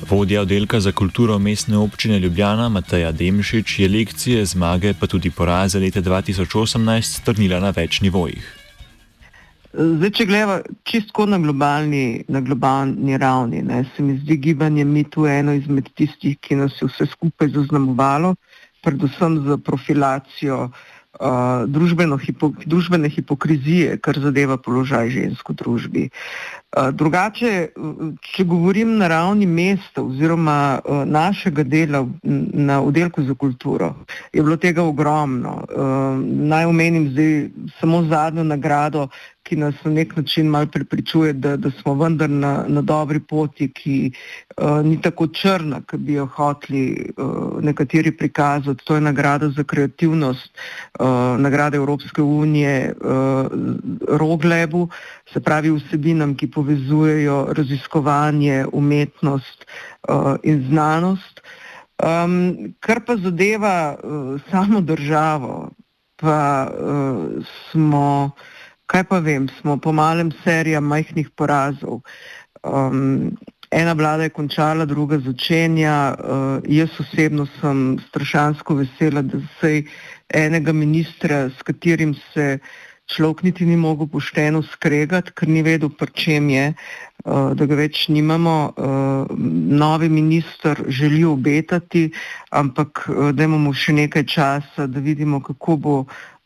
Vodja 0.10 0.42
oddelka 0.42 0.80
za 0.80 0.92
kulturo 0.92 1.40
mestne 1.40 1.78
občine 1.78 2.20
Ljubljana 2.20 2.70
Mateja 2.70 3.12
Demšič 3.12 3.80
je 3.80 3.88
lekcije 3.90 4.46
zmage 4.46 4.94
pa 5.00 5.08
tudi 5.08 5.32
poraze 5.32 5.80
leta 5.80 6.02
2018 6.02 7.22
strnila 7.22 7.60
na 7.60 7.70
več 7.70 8.02
nivojih. 8.02 8.58
Zdaj, 9.72 10.12
če 10.12 10.26
gledamo 10.28 10.58
čisto 10.84 11.26
na 11.26 11.38
globalni, 11.40 12.26
na 12.28 12.42
globalni 12.44 13.16
ravni, 13.18 13.62
ne, 13.64 13.86
se 13.96 14.04
mi 14.04 14.18
zdi 14.18 14.36
gibanje 14.38 14.84
MITU 14.84 15.30
eno 15.32 15.54
izmed 15.56 15.88
tistih, 15.96 16.36
ki 16.44 16.58
nas 16.60 16.76
je 16.82 16.90
vse 16.90 17.08
skupaj 17.14 17.54
zaznamovalo, 17.56 18.34
predvsem 18.82 19.40
za 19.48 19.58
profilacijo 19.58 20.64
uh, 20.64 22.20
hipo, 22.26 22.52
družbene 22.66 23.10
hipokrizije, 23.10 23.98
kar 23.98 24.20
zadeva 24.20 24.58
položaj 24.58 25.10
žensk 25.10 25.50
v 25.50 25.54
družbi. 25.54 26.10
Drugače, 26.72 27.68
če 28.22 28.44
govorim 28.48 28.98
na 28.98 29.08
ravni 29.08 29.46
mesta 29.46 30.02
oziroma 30.02 30.80
našega 31.06 31.64
dela 31.64 32.08
na 32.24 32.82
oddelku 32.82 33.24
za 33.24 33.36
kulturo, 33.36 33.96
je 34.32 34.42
bilo 34.42 34.56
tega 34.56 34.84
ogromno. 34.84 35.66
Naj 36.24 36.66
omenim 36.66 37.10
zdaj 37.12 37.50
samo 37.80 38.04
zadnjo 38.08 38.44
nagrado, 38.44 39.10
ki 39.44 39.56
nas 39.56 39.76
na 39.84 39.92
nek 39.92 40.16
način 40.18 40.48
mal 40.48 40.68
prepričuje, 40.68 41.34
da, 41.34 41.56
da 41.58 41.72
smo 41.72 41.94
vendar 41.94 42.30
na, 42.30 42.66
na 42.68 42.82
dobri 42.82 43.20
poti, 43.20 43.68
ki 43.74 44.12
uh, 44.58 44.86
ni 44.86 45.02
tako 45.02 45.28
črna, 45.28 45.82
kot 45.90 46.00
bi 46.00 46.14
jo 46.14 46.26
hoteli 46.26 47.10
uh, 47.18 47.58
nekateri 47.64 48.12
prikazati. 48.18 48.86
To 48.86 48.96
je 48.96 49.02
nagrada 49.02 49.50
za 49.50 49.64
kreativnost, 49.64 50.52
uh, 51.00 51.08
nagrada 51.40 51.78
Evropske 51.78 52.22
unije 52.22 52.94
uh, 52.94 53.52
Roglebu, 54.08 54.88
se 55.34 55.40
pravi 55.40 55.72
vsebinam, 55.72 56.36
ki 56.36 56.52
povezujejo 56.52 57.48
raziskovanje, 57.58 58.66
umetnost 58.72 59.66
uh, 60.10 60.36
in 60.44 60.66
znanost. 60.70 61.42
Um, 62.02 62.74
kar 62.80 63.04
pa 63.06 63.16
zadeva 63.18 63.94
uh, 63.94 64.42
samo 64.52 64.82
državo, 64.82 65.70
pa 66.16 66.68
uh, 66.70 67.46
smo 67.72 68.32
kaj 68.92 69.04
pa 69.08 69.20
vem, 69.24 69.48
smo 69.60 69.78
po 69.80 69.94
malem 69.96 70.32
serija 70.44 70.82
majhnih 70.84 71.30
porazov. 71.36 72.02
Um, 72.64 73.38
ena 73.72 73.94
vlada 73.96 74.28
je 74.28 74.36
končala, 74.36 74.86
druga 74.86 75.20
začenja. 75.24 75.96
Uh, 76.14 76.68
jaz 76.68 77.00
osebno 77.00 77.48
sem 77.60 78.00
strašansko 78.10 78.82
vesela, 78.82 79.24
da 79.24 79.40
se 79.60 79.84
enega 80.34 80.74
ministra, 80.76 81.48
s 81.50 81.64
katerim 81.64 82.14
se 82.34 82.58
človek 83.16 83.44
niti 83.44 83.66
ni 83.66 83.78
mogel 83.78 84.08
pošteno 84.08 84.64
skregati, 84.64 85.34
ker 85.36 85.50
ni 85.50 85.64
vedel, 85.64 85.90
pri 85.90 86.12
čem 86.16 86.50
je, 86.50 86.66
uh, 86.74 87.54
da 87.54 87.68
ga 87.68 87.78
več 87.80 88.08
nimamo. 88.10 88.58
Uh, 88.72 89.38
novi 89.82 90.10
minister 90.10 90.84
želi 90.88 91.24
obetati, 91.26 92.10
ampak 92.50 93.06
uh, 93.08 93.32
da 93.36 93.48
imamo 93.48 93.74
še 93.74 93.96
nekaj 94.04 94.26
časa, 94.26 94.88
da 94.88 95.00
vidimo, 95.00 95.42
kako 95.44 95.78
bo 95.78 95.96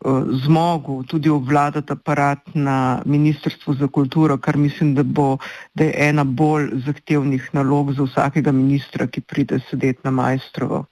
Eh, 0.05 0.23
zmogel 0.45 1.03
tudi 1.03 1.29
obvladati 1.29 1.93
aparat 1.93 2.39
na 2.53 3.01
Ministrstvu 3.05 3.73
za 3.73 3.87
kulturo, 3.87 4.37
kar 4.37 4.57
mislim, 4.57 4.95
da, 4.95 5.03
bo, 5.03 5.37
da 5.73 5.83
je 5.83 5.93
ena 6.09 6.23
bolj 6.23 6.67
zahtevnih 6.85 7.49
nalog 7.53 7.93
za 7.93 8.03
vsakega 8.03 8.51
ministra, 8.51 9.07
ki 9.07 9.21
pride 9.21 9.59
sedeti 9.69 9.99
na 10.03 10.11
majstrovo. 10.11 10.83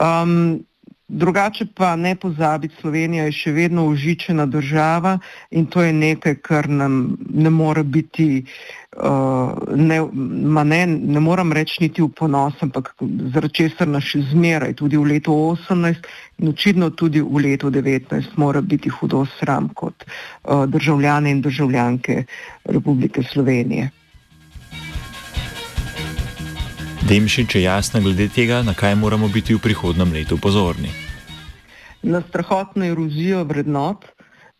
Um, 0.00 0.64
Drugače 1.12 1.66
pa 1.74 1.96
ne 1.96 2.14
pozabiti, 2.14 2.74
Slovenija 2.80 3.24
je 3.24 3.32
še 3.34 3.52
vedno 3.52 3.84
užičena 3.90 4.46
država 4.46 5.16
in 5.50 5.66
to 5.66 5.82
je 5.82 5.92
nekaj, 5.92 6.36
kar 6.38 6.68
nam 6.70 7.16
ne 7.34 7.50
more 7.50 7.82
biti, 7.82 8.44
uh, 8.94 9.50
ne, 9.74 9.98
ne, 10.64 10.80
ne 10.86 11.20
moram 11.20 11.52
reči 11.52 11.82
niti 11.82 12.02
v 12.02 12.12
ponos, 12.14 12.62
ampak 12.62 12.94
zaradi 13.34 13.54
česar 13.58 13.90
nas 13.90 14.06
še 14.06 14.22
zmeraj, 14.30 14.76
tudi 14.78 14.96
v 14.96 15.16
letu 15.16 15.34
18 15.34 16.06
in 16.38 16.54
očitno 16.54 16.92
tudi 16.94 17.20
v 17.20 17.42
letu 17.42 17.74
19 17.74 18.38
mora 18.38 18.62
biti 18.62 18.88
hudo 18.88 19.26
sram 19.38 19.72
kot 19.74 20.06
uh, 20.06 20.62
državljane 20.70 21.34
in 21.34 21.42
državljanke 21.42 22.22
Republike 22.70 23.26
Slovenije. 23.26 23.90
Demšič 27.08 27.54
je 27.54 27.62
jasna 27.62 28.00
glede 28.00 28.28
tega, 28.28 28.60
na 28.62 28.74
kaj 28.76 28.94
moramo 28.94 29.28
biti 29.28 29.56
v 29.56 29.62
prihodnem 29.62 30.12
letu 30.12 30.36
pozorni. 30.36 30.92
Na 32.02 32.20
strahotno 32.20 32.84
erozijo 32.84 33.44
vrednot, 33.44 34.04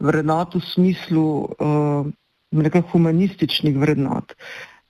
vrednot 0.01 0.57
v 0.57 0.61
smislu 0.65 1.27
uh, 1.45 2.81
humanističnih 2.93 3.77
vrednot. 3.77 4.33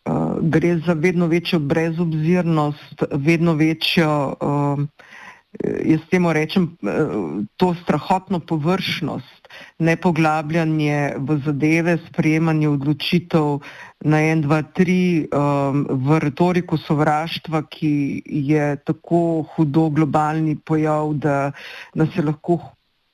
Uh, 0.07 0.38
gre 0.42 0.78
za 0.87 0.95
vedno 0.95 1.26
večjo 1.26 1.59
brezobzirnost, 1.59 3.02
vedno 3.12 3.54
večjo, 3.54 4.35
uh, 4.40 4.78
jaz 5.85 6.00
temu 6.11 6.33
rečem, 6.33 6.76
uh, 6.83 7.45
to 7.57 7.75
strahotno 7.83 8.40
površnost 8.40 9.40
ne 9.78 9.97
poglabljanje 9.97 11.14
v 11.19 11.38
zadeve, 11.45 11.99
sprejemanje 12.07 12.69
odločitev 12.69 13.61
na 14.04 14.21
en, 14.30 14.45
dva, 14.47 14.62
tri, 14.62 15.26
um, 15.26 15.85
v 15.90 16.21
retoriko 16.23 16.78
sovraštva, 16.80 17.64
ki 17.69 18.23
je 18.25 18.76
tako 18.87 19.45
hudo 19.54 19.88
globalni 19.90 20.57
pojav, 20.57 21.14
da 21.14 21.52
nas 21.95 22.14
je 22.16 22.25
lahko 22.25 22.61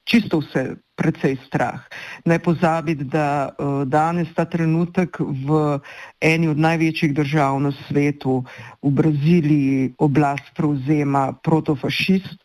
čisto 0.06 0.38
vse 0.38 0.78
precej 0.96 1.36
strah. 1.46 1.82
Ne 2.24 2.38
pozabiti, 2.38 3.04
da 3.04 3.52
uh, 3.52 3.84
danes 3.84 4.32
ta 4.32 4.46
trenutek 4.48 5.20
v 5.20 5.78
eni 6.24 6.48
od 6.48 6.56
največjih 6.56 7.12
držav 7.12 7.60
na 7.60 7.72
svetu, 7.84 8.40
v 8.80 8.90
Braziliji, 8.90 9.92
oblast 9.98 10.54
prevzema 10.56 11.36
protofašist. 11.44 12.40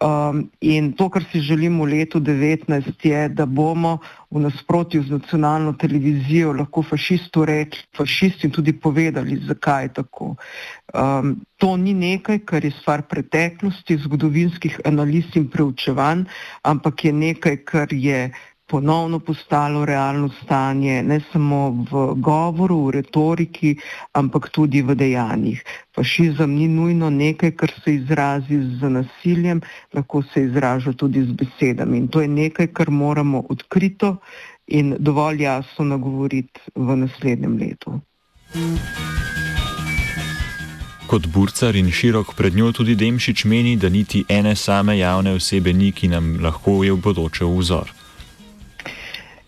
Um, 0.00 0.50
in 0.60 0.94
to, 0.96 1.10
kar 1.12 1.22
si 1.28 1.40
želimo 1.44 1.84
v 1.84 1.88
letu 1.88 2.20
2019, 2.20 2.96
je, 3.04 3.28
da 3.28 3.44
bomo 3.46 3.98
v 4.30 4.40
nasprotju 4.40 5.02
z 5.04 5.10
nacionalno 5.12 5.72
televizijo 5.76 6.52
lahko 6.56 6.82
fašistu 6.82 7.44
rekli 7.44 7.84
fašist 7.96 8.44
in 8.44 8.50
tudi 8.50 8.72
povedali, 8.72 9.36
zakaj 9.46 9.84
je 9.84 9.92
tako. 10.00 10.34
Um, 10.94 11.44
to 11.60 11.76
ni 11.76 11.92
nekaj, 11.94 12.40
kar 12.48 12.64
je 12.64 12.72
stvar 12.80 13.04
preteklosti, 13.04 14.00
zgodovinskih 14.00 14.80
analiz 14.88 15.28
in 15.36 15.50
preučevanj, 15.52 16.24
ampak 16.64 17.04
je 17.04 17.12
nekaj, 17.12 17.56
kar 17.68 17.92
je 17.92 18.32
ponovno 18.72 19.18
postalo 19.18 19.84
realno 19.84 20.30
stanje, 20.42 21.02
ne 21.02 21.20
samo 21.32 21.58
v 21.90 22.14
govoru, 22.16 22.78
v 22.86 22.94
retoriki, 22.96 23.74
ampak 24.16 24.48
tudi 24.48 24.80
v 24.82 24.96
dejanjih. 24.96 25.60
Fašizem 25.92 26.54
ni 26.56 26.68
nujno 26.72 27.10
nekaj, 27.10 27.52
kar 27.60 27.74
se 27.84 27.94
izrazi 27.94 28.62
z 28.80 28.90
nasiljem, 28.96 29.60
lahko 29.92 30.22
se 30.32 30.46
izraža 30.48 30.96
tudi 30.96 31.26
z 31.28 31.36
besedami. 31.36 31.98
In 31.98 32.08
to 32.08 32.24
je 32.24 32.28
nekaj, 32.28 32.72
kar 32.72 32.90
moramo 32.90 33.44
odkrito 33.52 34.16
in 34.66 34.96
dovolj 34.98 35.42
jasno 35.42 35.84
nagovoriti 35.84 36.60
v 36.74 36.96
naslednjem 36.96 37.58
letu. 37.60 38.00
Kot 41.06 41.26
burcar 41.28 41.76
in 41.76 41.90
širok 41.92 42.32
pred 42.36 42.56
njo 42.56 42.72
tudi 42.72 42.96
Demšič 42.96 43.44
meni, 43.44 43.76
da 43.76 43.88
niti 43.88 44.24
ene 44.28 44.56
same 44.56 44.96
javne 44.98 45.36
osebe 45.36 45.72
ni, 45.72 45.92
ki 45.92 46.08
nam 46.08 46.38
lahko 46.40 46.84
je 46.84 46.92
v 46.92 47.04
bodoče 47.04 47.44
vzor. 47.44 48.01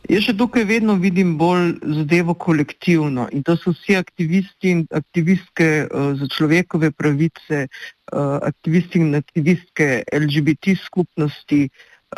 Jaz 0.04 0.26
še 0.26 0.34
tukaj 0.37 0.66
vedno 0.68 0.99
vidim 1.00 1.37
bolj 1.40 1.78
zadevo 1.96 2.34
kolektivno 2.37 3.25
in 3.32 3.44
to 3.46 3.54
so 3.56 3.73
vsi 3.73 3.96
aktivisti 3.96 4.73
in 4.75 4.82
aktivistke 4.92 5.68
uh, 5.87 6.11
za 6.20 6.28
človekove 6.28 6.90
pravice, 6.92 7.64
uh, 8.12 8.37
aktivisti 8.44 9.00
in 9.00 9.16
aktivistke 9.16 10.02
LGBT 10.12 10.76
skupnosti, 10.76 11.62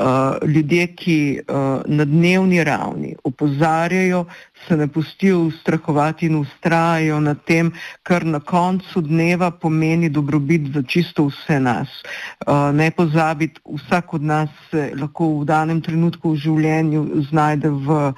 uh, 0.00 0.34
ljudje, 0.42 0.86
ki 0.98 1.18
uh, 1.38 1.86
na 1.86 2.04
dnevni 2.04 2.64
ravni 2.66 3.14
opozarjajo, 3.22 4.24
se 4.68 4.76
ne 4.76 4.88
pustijo 4.88 5.40
ustrahovati 5.40 6.26
in 6.26 6.36
ustrajajo 6.36 7.20
na 7.20 7.34
tem, 7.34 7.72
kar 8.02 8.24
na 8.26 8.40
koncu 8.40 9.00
dneva 9.00 9.50
pomeni 9.50 10.08
dobrobit 10.08 10.72
za 10.74 10.82
čisto 10.82 11.26
vse 11.26 11.60
nas. 11.60 11.88
Uh, 12.46 12.74
ne 12.74 12.90
pozabiti, 12.90 13.60
vsak 13.64 14.14
od 14.14 14.22
nas 14.22 14.50
se 14.70 14.90
lahko 15.00 15.28
v 15.40 15.44
danem 15.44 15.80
trenutku 15.80 16.32
v 16.32 16.42
življenju 16.46 17.04
znajde 17.30 17.70
v 17.70 17.96
uh, 18.10 18.12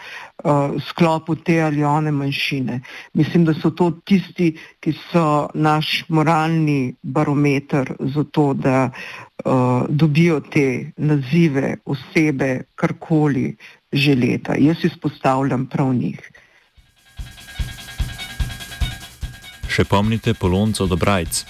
sklopu 0.90 1.36
te 1.36 1.60
ali 1.62 1.84
one 1.84 2.10
manjšine. 2.10 2.80
Mislim, 3.14 3.44
da 3.44 3.54
so 3.54 3.70
to 3.70 3.90
tisti, 4.04 4.54
ki 4.80 4.94
so 5.10 5.48
naš 5.54 6.04
moralni 6.08 6.94
barometer 7.02 7.94
za 8.00 8.24
to, 8.32 8.52
da 8.54 8.90
uh, 8.90 9.84
dobijo 9.88 10.40
te 10.40 10.92
nazive, 10.96 11.76
osebe, 11.84 12.62
karkoli 12.74 13.56
že 13.92 14.14
leta. 14.14 14.54
Jaz 14.58 14.84
izpostavljam 14.84 15.66
prav 15.66 15.94
njih. 15.94 16.20
Še 19.68 19.84
pomnite 19.84 20.34
Polonco 20.34 20.86
Dobrajc. 20.86 21.44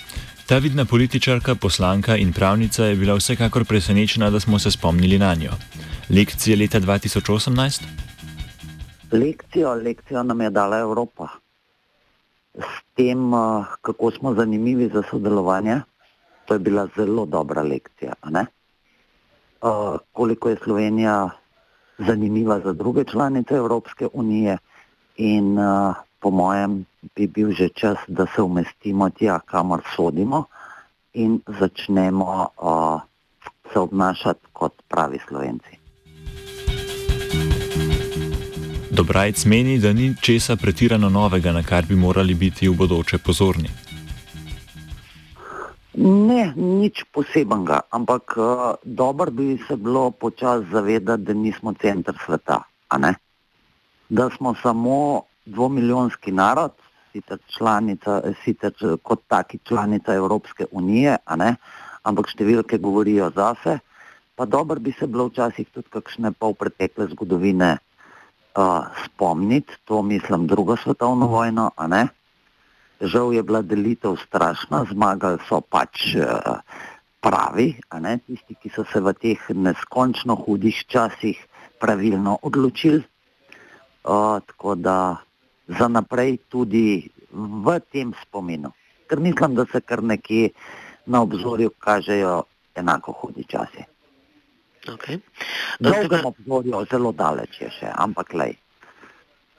Ta 0.49 0.59
vidna 0.59 0.85
političarka, 0.85 1.55
poslanka 1.55 2.17
in 2.17 2.33
pravnica 2.33 2.87
je 2.89 2.97
bila 2.97 3.17
vsekakor 3.19 3.65
presenečena, 3.65 4.31
da 4.31 4.41
smo 4.41 4.59
se 4.59 4.71
spomnili 4.71 5.19
na 5.19 5.35
njo. 5.35 5.53
Lekcije 6.11 6.57
leta 6.57 6.81
2018? 6.81 7.85
Lekcijo, 9.13 9.75
lekcijo 9.75 10.23
nam 10.23 10.41
je 10.41 10.51
dala 10.51 10.79
Evropa. 10.79 11.29
s 12.59 12.83
tem, 12.95 13.35
uh, 13.35 13.67
kako 13.83 14.11
smo 14.11 14.35
zanimivi 14.35 14.91
za 14.95 15.03
sodelovanje, 15.11 15.81
to 16.47 16.55
je 16.55 16.59
bila 16.59 16.89
zelo 16.97 17.27
dobra 17.27 17.63
lekcija. 17.63 18.13
Uh, 18.25 19.99
koliko 20.13 20.49
je 20.49 20.57
Slovenija 20.65 21.31
zanimiva 21.99 22.61
za 22.61 22.73
druge 22.73 23.05
članice 23.05 23.55
Evropske 23.55 24.09
unije, 24.13 24.59
in 25.19 25.59
uh, 25.59 25.95
po 26.21 26.31
mojem 26.31 26.85
bi 27.17 27.27
bil 27.27 27.51
že 27.53 27.69
čas, 27.69 27.99
da 28.09 28.27
se 28.35 28.43
umestimo 28.43 29.11
tja, 29.11 29.39
kamor 29.39 29.83
sodimo 29.97 30.45
in 31.13 31.41
začnemo 31.61 32.47
uh, 32.63 33.01
se 33.73 33.79
obnašati 33.79 34.47
kot 34.53 34.73
pravi 34.89 35.19
slovenci. 35.29 35.79
Dobrajc 38.91 39.45
meni, 39.45 39.79
da 39.79 39.93
ni 39.93 40.15
česa 40.23 40.57
pretirano 40.57 41.09
novega, 41.09 41.53
na 41.53 41.63
kar 41.63 41.87
bi 41.87 41.97
morali 41.97 42.35
biti 42.35 42.69
v 42.69 42.75
bodoče 42.75 43.19
pozorni. 43.19 43.88
Ne, 45.99 46.55
nič 46.55 47.03
posebenega, 47.11 47.91
ampak 47.91 48.39
uh, 48.39 48.79
dobro 48.87 49.35
bi 49.35 49.59
se 49.67 49.75
bilo 49.75 50.11
počasi 50.15 50.71
zavedati, 50.71 51.27
da 51.27 51.35
nismo 51.35 51.75
center 51.75 52.15
sveta. 52.25 52.63
Da 54.09 54.31
smo 54.31 54.55
samo 54.63 55.23
dvomilijonski 55.47 56.33
narod, 56.33 56.71
sicer, 57.13 57.39
članica, 57.51 58.23
sicer 58.45 58.73
kot 59.03 59.27
taki 59.27 59.59
članica 59.59 60.15
Evropske 60.15 60.71
unije, 60.71 61.17
ampak 62.03 62.31
številke 62.31 62.79
govorijo 62.79 63.33
zase. 63.35 63.79
Pa 64.39 64.47
dobro 64.47 64.79
bi 64.79 64.95
se 64.95 65.07
bilo 65.07 65.27
včasih 65.27 65.67
tudi 65.75 65.91
kakšne 65.91 66.31
pol 66.31 66.55
pretekle 66.55 67.09
zgodovine 67.11 67.75
uh, 67.75 68.87
spomniti, 69.03 69.83
to 69.85 70.03
mislim 70.03 70.47
drugo 70.47 70.77
svetovno 70.77 71.27
vojno. 71.27 71.73
Žal 73.01 73.33
je 73.35 73.43
bila 73.43 73.63
delitev 73.63 74.17
strašna, 74.27 74.83
zmagali 74.91 75.39
so 75.49 75.61
pač 75.61 76.17
uh, 76.19 76.59
pravi, 77.21 77.79
tisti, 78.27 78.55
ki 78.55 78.69
so 78.75 78.85
se 78.93 79.01
v 79.01 79.15
teh 79.15 79.39
neskončno 79.55 80.35
hudih 80.35 80.75
časih 80.87 81.39
pravilno 81.79 82.39
odločili. 82.43 83.03
Uh, 84.05 84.41
tako 84.47 84.75
da 84.75 85.17
za 85.69 85.89
naprej 85.89 86.39
tudi 86.49 87.11
v 87.31 87.81
tem 87.93 88.15
spominu. 88.23 88.73
Ker 89.07 89.21
mislim, 89.21 89.55
da 89.55 89.65
se 89.73 89.81
kar 89.81 90.03
nekje 90.03 90.51
na 91.07 91.23
obzorju 91.23 91.71
kažejo 91.79 92.43
enako 92.75 93.13
hudi 93.13 93.45
časi. 93.45 93.85
Okay. 94.89 95.21
Na 95.81 95.93
obzorju, 96.25 96.87
zelo 96.91 97.13
daleč 97.13 97.61
je 97.61 97.71
še, 97.71 97.93
ampak 97.93 98.33
lej. 98.35 98.57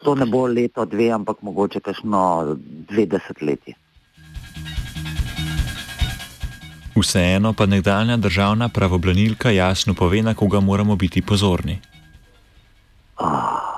To 0.03 0.15
ne 0.15 0.25
bo 0.25 0.47
leto, 0.47 0.85
dve, 0.85 1.11
ampak 1.11 1.41
mogoče 1.41 1.79
kakšno 1.79 2.55
dve 2.89 3.05
desetletji. 3.05 3.75
Vseeno 6.95 7.53
pa 7.53 7.65
nekdanja 7.65 8.17
državna 8.17 8.69
pravobranilka 8.69 9.51
jasno 9.51 9.93
pove, 9.93 10.21
na 10.21 10.33
koga 10.33 10.59
moramo 10.59 10.95
biti 10.95 11.21
pozorni. 11.21 11.79
Ah 13.17 13.69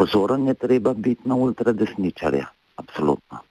pozoren 0.00 0.48
je 0.48 0.54
treba 0.54 0.94
biti 0.96 1.28
na 1.28 1.36
ultradesničarja, 1.36 2.46
absolutno. 2.80 3.44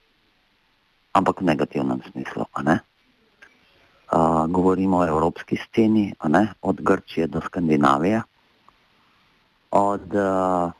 Ampak 1.14 1.40
v 1.40 1.46
negativnem 1.46 2.02
smislu. 2.10 2.42
Uh, 2.50 2.82
govorimo 4.50 4.98
o 4.98 5.06
evropski 5.06 5.56
sceni, 5.56 6.10
od 6.62 6.76
Grčije 6.82 7.30
do 7.30 7.40
Skandinavije, 7.40 8.22
od 9.70 10.14
uh, 10.14 10.72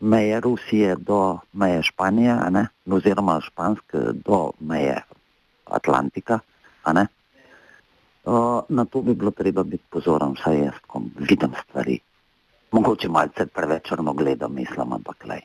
meje 0.00 0.40
Rusije 0.40 0.96
do 0.96 1.38
meje 1.52 1.82
Španije, 1.82 2.36
oziroma 2.86 3.40
Španske 3.40 3.98
do 4.24 4.50
meje 4.60 5.02
Atlantika. 5.64 6.38
Uh, 8.24 8.60
na 8.68 8.84
to 8.84 9.02
bi 9.02 9.14
bilo 9.14 9.30
treba 9.30 9.62
biti 9.62 9.84
pozoren, 9.90 10.34
vsaj 10.36 10.58
jaz, 10.58 10.74
ko 10.86 11.02
vidim 11.16 11.52
stvari 11.62 11.98
mogoče 12.72 13.08
malce 13.08 13.46
preveč 13.46 13.88
črno 13.88 14.12
gledam, 14.12 14.54
mislim, 14.54 14.92
ampak 14.92 15.24
le. 15.24 15.40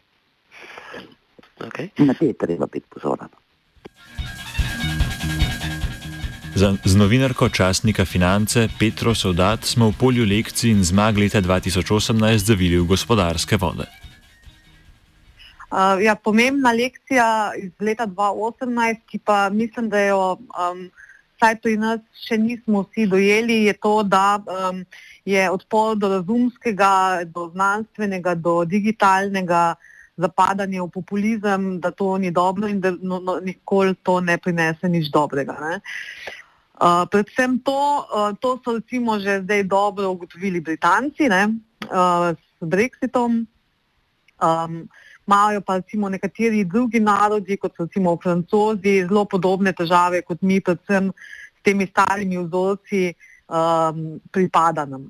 Okay. 1.60 1.90
Na 1.98 2.14
te 2.14 2.26
je 2.26 2.34
treba 2.34 2.66
biti 2.66 2.86
pozoren. 2.90 3.28
Za, 6.56 6.76
z 6.86 6.96
novinarko 6.96 7.50
časnika 7.50 8.06
Finance 8.06 8.68
Petro 8.80 9.16
Sodat 9.16 9.64
smo 9.66 9.90
v 9.90 9.98
polju 10.00 10.26
lekcij 10.26 10.70
in 10.72 10.84
zmag 10.84 11.18
leta 11.18 11.42
2018 11.42 12.38
zavili 12.38 12.78
v 12.78 12.86
gospodarske 12.88 13.58
vode. 13.58 13.88
Uh, 15.74 15.98
ja, 16.06 16.14
pomembna 16.14 16.70
lekcija 16.72 17.54
iz 17.58 17.72
leta 17.82 18.06
2018, 18.06 19.00
ki 19.10 19.18
pa 19.26 19.50
mislim, 19.50 19.88
da 19.90 20.02
jo 20.06 20.20
um, 20.38 20.84
vsaj 21.34 21.56
pri 21.64 21.78
nas 21.82 22.04
še 22.28 22.38
nismo 22.38 22.84
vsi 22.84 23.08
dojeli, 23.10 23.64
je 23.66 23.74
to, 23.82 23.94
da 24.06 24.38
um, 24.38 24.84
je 25.26 25.48
odpor 25.50 25.98
do 25.98 26.12
razumskega, 26.12 27.24
do 27.26 27.48
znanstvenega, 27.56 28.36
do 28.36 28.62
digitalnega 28.70 29.74
zapadanja 30.18 30.84
v 30.84 30.92
populizem, 30.94 31.80
da 31.82 31.90
to 31.90 32.18
ni 32.22 32.30
dobro 32.32 32.70
in 32.70 32.78
da 32.80 32.92
no, 32.94 33.18
no, 33.18 33.40
nikoli 33.42 33.98
to 34.06 34.20
ne 34.22 34.38
prinese 34.38 34.86
nič 34.86 35.10
dobrega. 35.10 35.58
Ne. 35.58 35.80
Uh, 36.78 37.02
predvsem 37.10 37.58
to, 37.66 37.80
uh, 38.14 38.30
to 38.38 38.60
so 38.62 38.78
recimo 38.78 39.18
že 39.18 39.42
zdaj 39.42 39.64
dobro 39.66 40.14
ugotovili 40.14 40.62
Britanci 40.62 41.30
ne, 41.34 41.48
uh, 41.90 42.30
s 42.38 42.62
Brexitom. 42.62 43.48
Um, 44.38 44.86
Imajo 45.28 45.62
pa 45.62 45.78
recimo 45.80 46.10
nekateri 46.10 46.66
drugi 46.68 47.00
narodi, 47.00 47.58
kot 47.58 47.76
so 47.78 47.88
recimo 47.88 48.18
francozi, 48.24 49.06
zelo 49.08 49.26
podobne 49.26 49.72
težave 49.74 50.22
kot 50.22 50.42
mi, 50.42 50.60
predvsem 50.60 51.12
s 51.56 51.64
temi 51.64 51.88
starimi 51.88 52.38
vzorci, 52.44 53.14
um, 53.48 54.20
pripada 54.32 54.86
nam. 54.86 55.08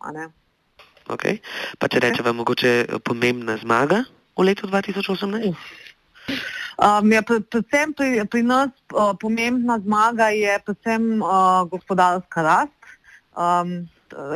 Okay. 1.10 1.42
Pa 1.80 1.90
če 1.90 2.00
rečemo, 2.00 2.30
okay. 2.30 2.38
mogoče 2.38 2.74
pomembna 3.04 3.58
zmaga 3.58 4.04
v 4.38 4.46
letu 4.46 4.70
2018? 4.70 5.50
Um, 6.78 7.10
ja, 7.12 7.22
predvsem 7.26 7.94
pri, 7.98 8.22
pri 8.30 8.42
nas 8.46 8.70
uh, 8.94 9.18
pomembna 9.18 9.80
zmaga 9.82 10.30
je 10.30 10.54
predvsem 10.66 11.26
uh, 11.26 11.66
gospodarska 11.74 12.46
rast. 12.46 12.80
Um, 13.34 13.90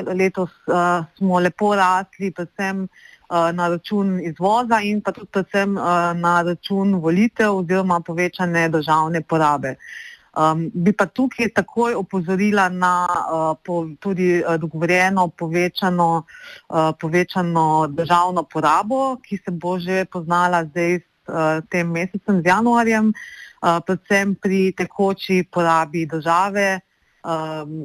letos 0.09 0.49
uh, 0.65 1.05
smo 1.21 1.37
lepo 1.37 1.77
rasli, 1.77 2.33
predvsem 2.33 2.89
uh, 2.89 3.16
na 3.29 3.67
račun 3.67 4.19
izvoza 4.23 4.79
in 4.83 5.01
pa 5.01 5.11
tudi 5.11 5.27
predvsem 5.31 5.77
uh, 5.77 5.83
na 6.15 6.41
račun 6.41 6.95
volitev 6.95 7.57
oziroma 7.57 7.99
povečane 7.99 8.69
državne 8.69 9.21
porabe. 9.21 9.75
Uh, 9.75 10.07
Um, 10.37 10.67
bi 10.69 10.91
pa 10.93 11.07
tukaj 11.09 11.49
takoj 11.49 11.95
opozorila 11.97 12.67
na 12.69 13.09
uh, 13.09 13.57
po, 13.65 13.87
tudi 13.99 14.37
uh, 14.37 14.53
dogovorjeno 14.61 15.27
povečano, 15.33 16.27
uh, 16.69 16.91
povečano 17.01 17.87
državno 17.89 18.43
porabo, 18.43 19.17
ki 19.17 19.37
se 19.37 19.51
bo 19.51 19.79
že 19.79 20.05
poznala 20.05 20.61
zdaj 20.65 20.99
s 20.99 21.09
uh, 21.25 21.65
tem 21.69 21.89
mesecem, 21.89 22.41
z 22.41 22.45
januarjem, 22.45 23.09
uh, 23.09 23.79
predvsem 23.81 24.35
pri 24.35 24.75
tekoči 24.77 25.41
porabi 25.49 26.05
države, 26.05 26.67
um, 26.77 26.86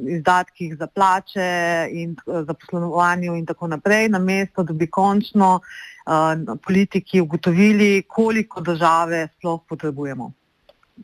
izdatkih 0.07 0.77
za 0.77 0.87
plače 0.87 1.87
in 1.91 2.15
uh, 2.25 2.45
za 2.45 2.53
poslovanje 2.53 3.27
in 3.27 3.45
tako 3.45 3.67
naprej, 3.67 4.09
namesto 4.09 4.63
da 4.63 4.73
bi 4.73 4.87
končno 4.87 5.59
uh, 5.59 6.57
politiki 6.65 7.21
ugotovili, 7.21 8.03
koliko 8.07 8.61
države 8.61 9.27
sploh 9.37 9.61
potrebujemo 9.69 10.31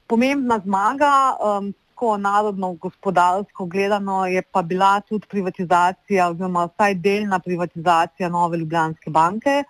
pomembna 0.07 0.59
zmaga, 0.63 1.35
um, 1.39 1.73
ko 1.95 2.17
narodno 2.17 2.73
gospodarsko 2.73 3.65
gledano, 3.65 4.25
je 4.25 4.41
pa 4.41 4.61
bila 4.61 5.01
tudi 5.01 5.27
privatizacija, 5.27 6.29
oziroma 6.29 6.69
vsaj 6.69 6.95
delna 6.95 7.39
privatizacija 7.39 8.29
Nove 8.29 8.57
Ljubljanske 8.57 9.09
banke. 9.09 9.63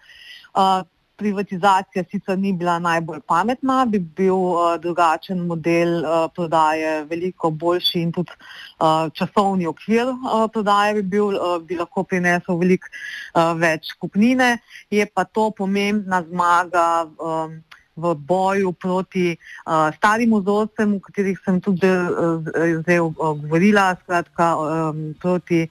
Privatizacija 1.19 2.03
sicer 2.11 2.37
ni 2.39 2.53
bila 2.53 2.77
najbolj 2.79 3.19
pametna, 3.27 3.83
bi 3.85 3.99
bil 3.99 4.35
uh, 4.35 4.75
drugačen 4.79 5.41
model 5.47 5.97
uh, 5.99 6.25
prodaje, 6.35 7.03
veliko 7.09 7.51
boljši 7.51 8.01
in 8.05 8.13
tudi 8.15 8.31
uh, 8.31 9.09
časovni 9.13 9.67
okvir 9.67 10.13
uh, 10.13 10.45
prodaje 10.53 10.93
bi, 11.01 11.03
bil, 11.15 11.35
uh, 11.35 11.57
bi 11.59 11.75
lahko 11.79 12.05
prinesel 12.07 12.59
veliko 12.61 12.87
uh, 12.89 13.51
več 13.59 13.91
kupnine. 13.99 14.57
Je 14.89 15.05
pa 15.05 15.27
to 15.27 15.49
pomembna 15.51 16.23
zmaga. 16.29 16.87
Um, 17.19 17.59
v 17.99 18.15
boju 18.15 18.71
proti 18.71 19.35
uh, 19.35 19.91
starim 19.97 20.31
vzorcem, 20.39 20.95
o 20.95 20.99
katerih 21.03 21.39
sem 21.43 21.59
tudi 21.59 21.83
uh, 21.83 22.39
zdaj 22.79 22.99
uh, 23.03 23.11
govorila, 23.41 23.91
skratka, 24.03 24.53
um, 24.55 25.01
proti 25.19 25.65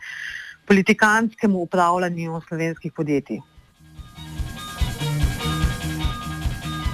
politikanskemu 0.68 1.64
upravljanju 1.64 2.40
slovenskih 2.48 2.92
podjetij. 2.92 3.40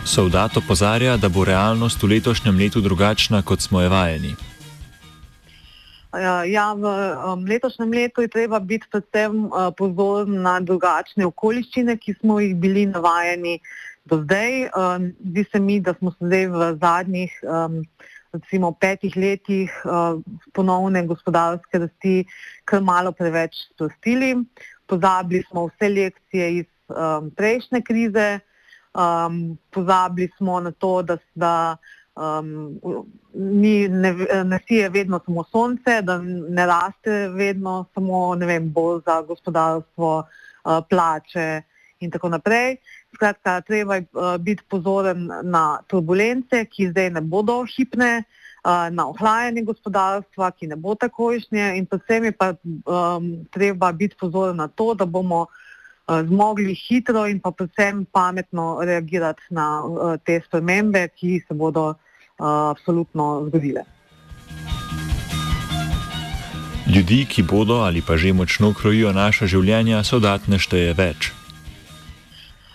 Soldat 0.05 0.57
opozarja, 0.57 1.17
da 1.17 1.29
bo 1.29 1.45
realnost 1.45 2.03
v 2.03 2.11
letošnjem 2.13 2.59
letu 2.59 2.81
drugačna, 2.85 3.43
kot 3.43 3.65
smo 3.65 3.81
jo 3.81 3.89
vajeni. 3.89 4.35
Ja, 6.13 6.45
ja, 6.45 6.67
v 6.77 6.85
um, 6.85 7.47
letošnjem 7.49 7.91
letu 7.91 8.23
je 8.23 8.29
treba 8.29 8.61
biti 8.61 8.87
predvsem 8.93 9.49
uh, 9.49 9.73
pozoren 9.77 10.43
na 10.45 10.61
drugačne 10.61 11.27
okoliščine, 11.27 11.97
ki 11.97 12.15
smo 12.21 12.37
jih 12.41 12.53
bili 12.57 12.85
navajeni 12.87 13.59
do 14.05 14.21
zdaj. 14.23 14.69
Zdi 15.25 15.45
se 15.53 15.61
mi, 15.61 15.81
da 15.81 15.95
smo 15.99 16.13
se 16.13 16.29
zdaj 16.29 16.47
v 16.53 16.71
zadnjih 16.81 17.33
recimo 18.35 18.73
petih 18.73 19.17
letih 19.17 19.73
ponovne 20.53 21.07
gospodarske 21.07 21.79
rasti 21.79 22.25
kar 22.65 22.83
malo 22.83 23.13
preveč 23.13 23.57
sprostili. 23.73 24.35
Pozabili 24.87 25.45
smo 25.49 25.69
vse 25.71 25.89
lekcije 25.89 26.51
iz 26.59 26.67
prejšnje 27.37 27.81
krize, 27.81 28.41
pozabili 29.71 30.31
smo 30.37 30.61
na 30.61 30.71
to, 30.71 31.03
da, 31.03 31.17
da 31.35 31.77
um, 32.15 32.81
ni, 33.35 33.89
ne, 33.89 34.13
ne 34.45 34.59
sije 34.69 34.89
vedno 34.89 35.21
samo 35.25 35.45
sonce, 35.45 36.03
da 36.03 36.19
ne 36.49 36.67
raste 36.67 37.29
vedno 37.29 37.85
samo 37.95 38.35
vem, 38.35 38.73
bolj 38.73 39.01
za 39.07 39.23
gospodarstvo, 39.23 40.19
uh, 40.65 40.79
plače 40.91 41.63
in 42.01 42.11
tako 42.11 42.29
naprej. 42.29 42.77
Skratka, 43.15 43.61
treba 43.61 43.95
je 43.95 44.07
uh, 44.13 44.37
biti 44.37 44.63
pozoren 44.69 45.31
na 45.43 45.81
turbulence, 45.87 46.65
ki 46.65 46.91
zdaj 46.91 47.11
ne 47.11 47.21
bodo 47.21 47.65
hipne, 47.77 48.23
uh, 48.65 48.71
na 48.91 49.09
ohlajanje 49.09 49.63
gospodarstva, 49.63 50.51
ki 50.51 50.67
ne 50.67 50.77
bo 50.77 50.95
takojšnje 50.95 51.77
in 51.79 51.87
predvsem 51.87 52.25
je 52.25 52.33
pa 52.33 52.55
um, 52.55 53.47
treba 53.51 53.93
biti 53.93 54.17
pozoren 54.21 54.57
na 54.57 54.69
to, 54.69 54.95
da 54.95 55.05
bomo 55.07 55.41
uh, 55.41 55.64
zmogli 56.09 56.75
hitro 56.75 57.27
in 57.27 57.41
pa 57.41 57.51
predvsem 57.51 58.05
pametno 58.13 58.79
reagirati 58.85 59.43
na 59.51 59.85
uh, 59.85 60.17
te 60.25 60.41
spremembe, 60.47 61.09
ki 61.17 61.41
se 61.49 61.55
bodo 61.55 61.89
uh, 61.89 62.47
absolutno 62.71 63.45
zgodile. 63.49 63.85
Ljudi, 66.95 67.25
ki 67.25 67.43
bodo 67.43 67.75
ali 67.75 68.03
pa 68.07 68.17
že 68.17 68.33
močno 68.33 68.75
krojijo 68.77 69.13
naša 69.13 69.47
življenja, 69.47 70.05
so 70.05 70.21
datne 70.21 70.59
šteje 70.61 70.93
več. 70.95 71.33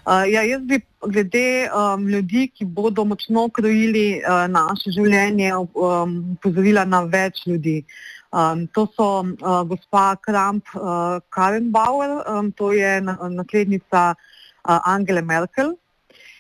Uh, 0.10 0.26
ja, 0.26 0.42
jaz 0.42 0.64
bi 0.66 0.80
glede 1.06 1.70
um, 1.70 2.08
ljudi, 2.10 2.48
ki 2.50 2.66
bodo 2.66 3.06
močno 3.06 3.46
krojili 3.54 4.22
uh, 4.24 4.48
naše 4.50 4.90
življenje, 4.96 5.54
um, 5.78 6.16
pozorila 6.42 6.86
na 6.90 7.04
več 7.06 7.46
ljudi. 7.46 7.84
Um, 8.32 8.68
to 8.68 8.88
so 8.96 9.26
uh, 9.42 9.64
gospa 9.64 10.16
Kramp 10.22 10.66
uh, 10.76 11.20
Karenbauer, 11.34 12.24
um, 12.30 12.52
to 12.52 12.72
je 12.72 13.02
naslednica 13.02 14.14
uh, 14.14 14.80
Angele 14.86 15.24
Merkel, 15.26 15.74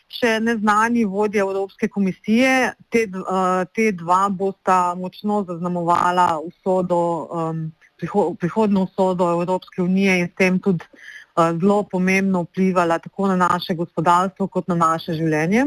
še 0.05 0.35
neznani 0.37 1.07
vodja 1.09 1.41
Evropske 1.41 1.89
komisije. 1.89 2.75
Te, 2.93 3.07
uh, 3.09 3.65
te 3.73 3.89
dva 3.97 4.27
bosta 4.29 4.93
močno 4.93 5.41
zaznamovala 5.49 6.37
usodo, 6.45 7.01
um, 7.33 7.65
priho 7.97 8.35
prihodno 8.37 8.85
usodo 8.85 9.31
Evropske 9.33 9.81
unije 9.81 10.19
in 10.19 10.29
s 10.29 10.37
tem 10.37 10.61
tudi 10.61 10.85
uh, 10.85 11.57
zelo 11.57 11.81
pomembno 11.89 12.45
vplivala 12.45 12.99
tako 13.01 13.33
na 13.33 13.35
naše 13.49 13.73
gospodarstvo 13.73 14.45
kot 14.47 14.69
na 14.69 14.77
naše 14.77 15.17
življenje. 15.17 15.65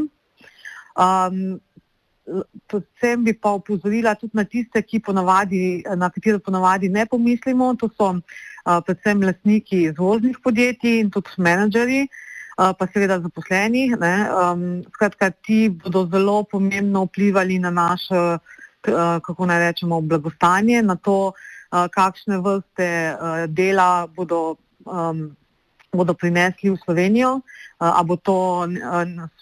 Um, 0.95 1.59
Predvsem 2.71 3.25
bi 3.25 3.35
pa 3.35 3.57
upozorila 3.59 4.15
tudi 4.15 4.37
na 4.39 4.45
tiste, 4.45 4.83
ponavadi, 5.05 5.83
na 5.97 6.11
katere 6.11 6.39
ponavadi 6.39 6.89
ne 6.89 7.07
pomislimo, 7.07 7.75
to 7.75 7.89
so 7.97 8.15
uh, 8.15 8.81
predvsem 8.87 9.23
lastniki 9.23 9.83
izvoznih 9.91 10.39
podjetij 10.43 11.01
in 11.01 11.11
tudi 11.11 11.31
menedžeri, 11.37 12.07
uh, 12.07 12.71
pa 12.79 12.87
seveda 12.87 13.19
zaposlenih. 13.21 13.97
Um, 13.99 14.85
skratka, 14.95 15.31
ti 15.31 15.69
bodo 15.69 16.07
zelo 16.07 16.45
pomembno 16.45 17.05
vplivali 17.05 17.59
na 17.59 17.71
naše, 17.71 18.39
kako 18.83 19.47
naj 19.47 19.59
rečemo, 19.59 20.01
blagostanje, 20.01 20.83
na 20.83 20.97
to, 20.97 21.33
kakšne 21.71 22.39
vrste 22.43 23.17
dela 23.49 24.07
bodo, 24.07 24.57
um, 24.85 25.31
bodo 25.93 26.15
prinesli 26.15 26.71
v 26.71 26.77
Slovenijo. 26.85 27.41
Ali 27.79 28.07
bo 28.07 28.17
to, 28.17 28.69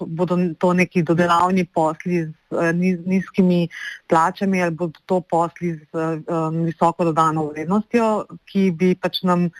bodo 0.07 0.37
to 0.59 0.73
neki 0.73 1.03
dodelavni 1.03 1.65
posli 1.65 2.25
z 2.25 2.73
nizkimi 3.07 3.69
plačami, 4.09 4.63
ali 4.63 4.75
bodo 4.75 4.99
to 5.07 5.21
posli 5.21 5.77
z 5.77 6.25
visoko 6.65 7.05
dodano 7.05 7.51
vrednostjo, 7.53 8.27
ki 8.49 8.71
bi 8.73 8.95
pač 8.95 9.23
nam 9.23 9.51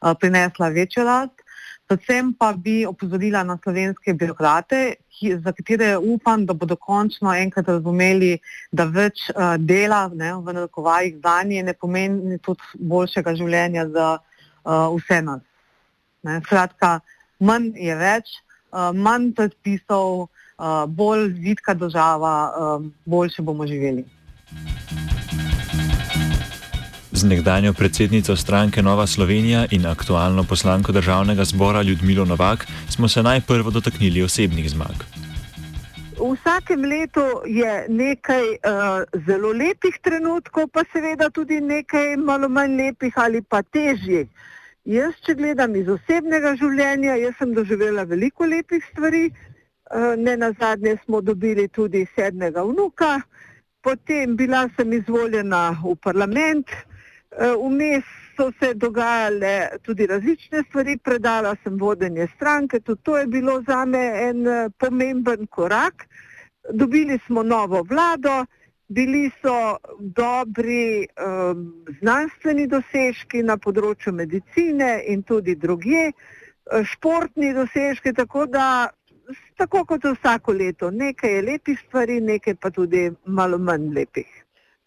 prinesla 0.00 0.68
večjo 0.68 1.04
rast. 1.04 1.42
Predvsem 1.88 2.34
pa 2.36 2.52
bi 2.52 2.84
opozorila 2.86 3.42
na 3.42 3.56
slovenske 3.62 4.12
birokrate, 4.12 4.80
ki, 5.08 5.38
za 5.40 5.52
katere 5.56 5.96
upam, 5.96 6.44
da 6.46 6.52
bodo 6.52 6.76
končno 6.76 7.32
enkrat 7.32 7.68
razumeli, 7.72 8.34
da 8.70 8.84
več 8.84 9.24
uh, 9.32 9.56
dela 9.56 10.02
ne, 10.12 10.34
v 10.36 10.52
narekovajih 10.52 11.16
za 11.24 11.38
nje 11.48 11.62
ne 11.64 11.72
pomeni 11.72 12.38
tudi 12.44 12.84
boljšega 12.92 13.34
življenja 13.40 13.86
za 13.94 14.08
uh, 14.18 14.92
vse 14.98 15.22
nas. 15.24 15.47
Ne. 16.22 16.40
Skratka, 16.44 16.98
manj 17.38 17.72
je 17.78 17.94
več, 17.94 18.34
uh, 18.72 18.90
manj 18.94 19.32
predpisov, 19.38 20.26
uh, 20.26 20.84
bolj 20.86 21.30
vidka 21.38 21.74
država, 21.74 22.34
uh, 22.50 22.88
boljše 23.04 23.42
bomo 23.42 23.66
živeli. 23.66 24.04
Z 27.18 27.26
nekdanjo 27.26 27.72
predsednico 27.74 28.36
stranke 28.36 28.82
Nova 28.82 29.06
Slovenija 29.06 29.66
in 29.70 29.86
aktualno 29.86 30.44
poslanko 30.44 30.92
državnega 30.92 31.44
zbora 31.44 31.82
Ljudmilo 31.82 32.24
Novak 32.24 32.66
smo 32.88 33.08
se 33.08 33.22
najprej 33.22 33.62
dotaknili 33.72 34.22
osebnih 34.22 34.70
zmag. 34.70 35.02
V 36.18 36.34
vsakem 36.34 36.84
letu 36.84 37.22
je 37.46 37.86
nekaj 37.88 38.42
uh, 38.42 39.02
zelo 39.26 39.52
lepih 39.52 39.98
trenutkov, 40.02 40.66
pa 40.74 40.82
seveda 40.92 41.30
tudi 41.30 41.60
nekaj 41.60 42.16
malo 42.16 42.48
manj 42.48 42.76
lepih 42.76 43.14
ali 43.16 43.42
pa 43.42 43.62
težjih. 43.62 44.26
Jaz, 44.88 45.14
če 45.26 45.34
gledam 45.36 45.74
iz 45.76 45.88
osebnega 45.92 46.54
življenja, 46.56 47.18
jaz 47.20 47.36
sem 47.38 47.52
doživela 47.54 48.06
veliko 48.08 48.46
lepih 48.48 48.84
stvari. 48.92 49.28
Uh, 49.88 50.14
ne 50.20 50.36
na 50.36 50.50
zadnje 50.60 50.98
smo 51.04 51.20
dobili 51.24 51.68
tudi 51.68 52.02
sedmega 52.14 52.60
vnuka, 52.64 53.22
potem 53.80 54.34
bila 54.36 54.66
sem 54.76 54.92
izvoljena 54.92 55.70
v 55.80 55.94
parlament, 55.96 56.72
Eh, 57.30 57.54
vmes 57.56 58.04
so 58.36 58.50
se 58.60 58.74
dogajale 58.74 59.68
tudi 59.82 60.06
različne 60.06 60.62
stvari, 60.68 60.96
predala 60.98 61.56
sem 61.62 61.76
vodenje 61.78 62.26
stranke, 62.34 62.80
tudi 62.80 63.02
to 63.02 63.18
je 63.18 63.26
bilo 63.26 63.62
za 63.66 63.84
me 63.84 64.04
en 64.28 64.46
eh, 64.46 64.70
pomemben 64.78 65.46
korak. 65.46 66.06
Dobili 66.72 67.18
smo 67.26 67.42
novo 67.42 67.82
vlado, 67.82 68.44
bili 68.88 69.30
so 69.42 69.76
dobri 70.00 71.06
um, 71.06 71.64
znanstveni 72.00 72.66
dosežki 72.66 73.42
na 73.42 73.58
področju 73.60 74.12
medicine 74.16 75.02
in 75.12 75.22
tudi 75.22 75.54
druge, 75.54 76.10
športni 76.84 77.52
dosežki, 77.56 78.12
tako 78.16 78.46
da 78.46 78.88
tako 79.56 79.84
kot 79.84 80.04
vsako 80.04 80.52
leto, 80.52 80.90
nekaj 80.90 81.34
je 81.34 81.42
lepih 81.42 81.80
stvari, 81.86 82.20
nekaj 82.20 82.54
pa 82.60 82.70
tudi 82.70 83.10
malo 83.24 83.58
manj 83.58 83.90
lepih. 83.94 84.28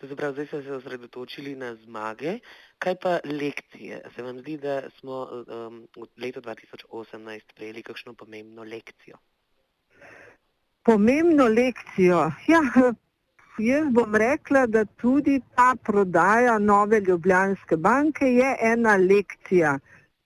To 0.02 0.08
se 0.08 0.16
pravi, 0.16 0.34
zdaj 0.34 0.48
ste 0.48 0.62
se 0.64 0.74
osredotočili 0.74 1.56
na 1.56 1.76
zmage, 1.76 2.40
kaj 2.82 2.96
pa 3.02 3.20
lekcije? 3.26 4.02
Se 4.16 4.24
vam 4.24 4.40
zdi, 4.40 4.58
da 4.58 4.82
smo 4.98 5.28
um, 5.30 5.84
v 5.96 6.08
letu 6.18 6.42
2018 6.42 7.54
prejeli 7.56 7.84
kakšno 7.84 8.14
pomembno 8.14 8.64
lekcijo? 8.64 9.22
Pomembno 10.84 11.46
lekcijo. 11.46 12.32
Ja, 12.50 12.62
jaz 13.62 13.88
bom 13.94 14.16
rekla, 14.16 14.66
da 14.68 14.86
tudi 14.86 15.40
ta 15.56 15.76
prodaja 15.84 16.58
nove 16.60 17.00
Ljubljanske 17.00 17.78
banke 17.78 18.26
je 18.26 18.56
ena 18.62 18.96
lekcija. 18.96 19.80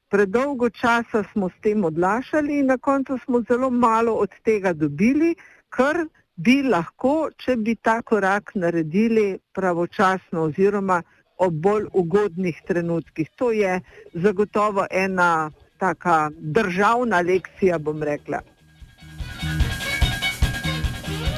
Predolgo 0.09 0.69
časa 0.69 1.23
smo 1.31 1.49
s 1.49 1.61
tem 1.61 1.83
odlašali 1.83 2.59
in 2.59 2.65
na 2.65 2.77
koncu 2.77 3.17
smo 3.25 3.41
zelo 3.49 3.69
malo 3.69 4.13
od 4.13 4.29
tega 4.43 4.73
dobili, 4.73 5.35
kar 5.69 6.05
bi 6.35 6.61
lahko, 6.63 7.29
če 7.37 7.55
bi 7.55 7.75
ta 7.75 8.01
korak 8.01 8.51
naredili 8.55 9.39
pravočasno 9.53 10.47
oziroma 10.49 11.01
ob 11.37 11.53
bolj 11.53 11.87
ugodnih 11.93 12.61
trenutkih. 12.67 13.29
To 13.35 13.51
je 13.51 13.79
zagotovo 14.13 14.85
ena 14.91 15.51
taka 15.77 16.29
državna 16.39 17.21
lekcija, 17.21 17.77
bom 17.79 18.03
rekla. 18.03 18.39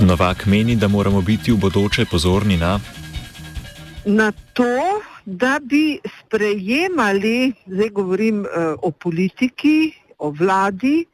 Novak 0.02 0.46
meni, 0.46 0.76
da 0.76 0.88
moramo 0.88 1.22
biti 1.22 1.52
v 1.52 1.58
bodoče 1.58 2.06
pozorni 2.06 2.58
na. 2.58 2.80
Na 4.06 4.32
to, 4.54 5.02
da 5.26 5.58
bi 5.62 6.00
sprejemali, 6.20 7.54
zdaj 7.66 7.90
govorim 7.90 8.40
uh, 8.40 8.78
o 8.82 8.92
politiki, 8.92 9.92
o 10.18 10.30
vladi, 10.30 11.06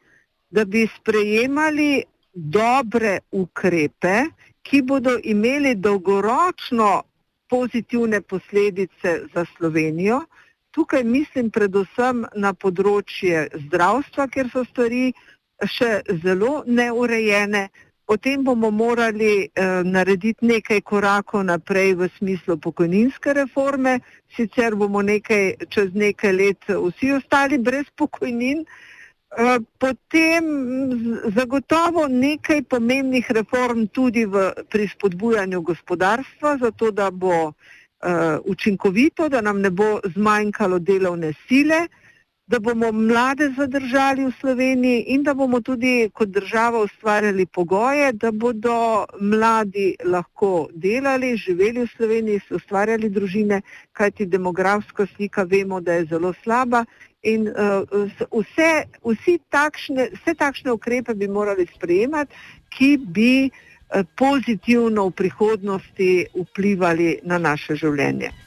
da 0.50 0.64
bi 0.64 0.88
sprejemali 1.00 2.02
dobre 2.34 3.18
ukrepe, 3.32 4.28
ki 4.62 4.82
bodo 4.82 5.16
imeli 5.24 5.74
dolgoročno 5.74 7.02
pozitivne 7.48 8.20
posledice 8.20 9.20
za 9.34 9.44
Slovenijo. 9.56 10.20
Tukaj 10.70 11.04
mislim 11.04 11.50
predvsem 11.50 12.26
na 12.36 12.52
področje 12.52 13.48
zdravstva, 13.66 14.28
ker 14.28 14.52
so 14.52 14.64
stvari 14.68 15.14
še 15.64 16.02
zelo 16.20 16.62
neurejene. 16.66 17.68
Potem 18.06 18.44
bomo 18.44 18.70
morali 18.70 19.48
eh, 19.48 19.82
narediti 19.84 20.46
nekaj 20.46 20.80
korakov 20.80 21.44
naprej 21.44 21.94
v 21.94 22.08
smislu 22.18 22.56
pokojninske 22.60 23.32
reforme, 23.32 24.00
sicer 24.36 24.76
bomo 24.76 25.02
nekaj, 25.02 25.54
čez 25.72 25.94
nekaj 25.94 26.32
let 26.32 26.68
vsi 26.68 27.12
ostali 27.16 27.58
brez 27.58 27.88
pokojnin. 27.96 28.60
Eh, 29.34 29.58
potem 29.78 30.44
zagotovo 31.34 32.06
nekaj 32.08 32.62
pomembnih 32.68 33.30
reform 33.30 33.86
tudi 33.86 34.28
v, 34.28 34.52
pri 34.68 34.88
spodbujanju 34.88 35.62
gospodarstva, 35.62 36.58
zato 36.60 36.90
da 36.90 37.10
bo 37.10 37.50
uh, 38.04 38.38
učinkovito, 38.44 39.28
da 39.28 39.40
nam 39.40 39.60
ne 39.60 39.70
bo 39.70 40.00
zmanjkalo 40.14 40.78
delovne 40.78 41.32
sile, 41.48 41.88
da 42.46 42.58
bomo 42.58 42.92
mlade 42.92 43.48
zadržali 43.56 44.24
v 44.24 44.32
Sloveniji 44.40 45.04
in 45.06 45.22
da 45.22 45.34
bomo 45.34 45.60
tudi 45.60 46.10
kot 46.12 46.28
država 46.28 46.82
ustvarjali 46.82 47.46
pogoje, 47.46 48.12
da 48.12 48.30
bodo 48.32 49.06
mladi 49.20 49.96
lahko 50.04 50.68
delali, 50.74 51.36
živeli 51.36 51.86
v 51.86 51.90
Sloveniji, 51.96 52.40
se 52.48 52.54
ustvarjali 52.54 53.08
družine, 53.10 53.62
kajti 53.92 54.26
demografska 54.26 55.06
slika 55.16 55.42
vemo, 55.42 55.80
da 55.80 55.92
je 55.92 56.04
zelo 56.04 56.34
slaba 56.42 56.84
in 57.22 57.48
uh, 57.48 57.88
vse, 58.32 58.84
vsi 59.04 59.38
takšne, 59.48 60.10
vse 60.12 60.34
takšne 60.34 60.72
ukrepe 60.72 61.14
bi 61.14 61.28
morali 61.28 61.66
sprejemati, 61.76 62.34
ki 62.68 62.96
bi 62.96 63.48
uh, 63.48 64.04
pozitivno 64.16 65.08
v 65.08 65.16
prihodnosti 65.16 66.26
vplivali 66.34 67.20
na 67.24 67.38
naše 67.38 67.76
življenje. 67.80 68.43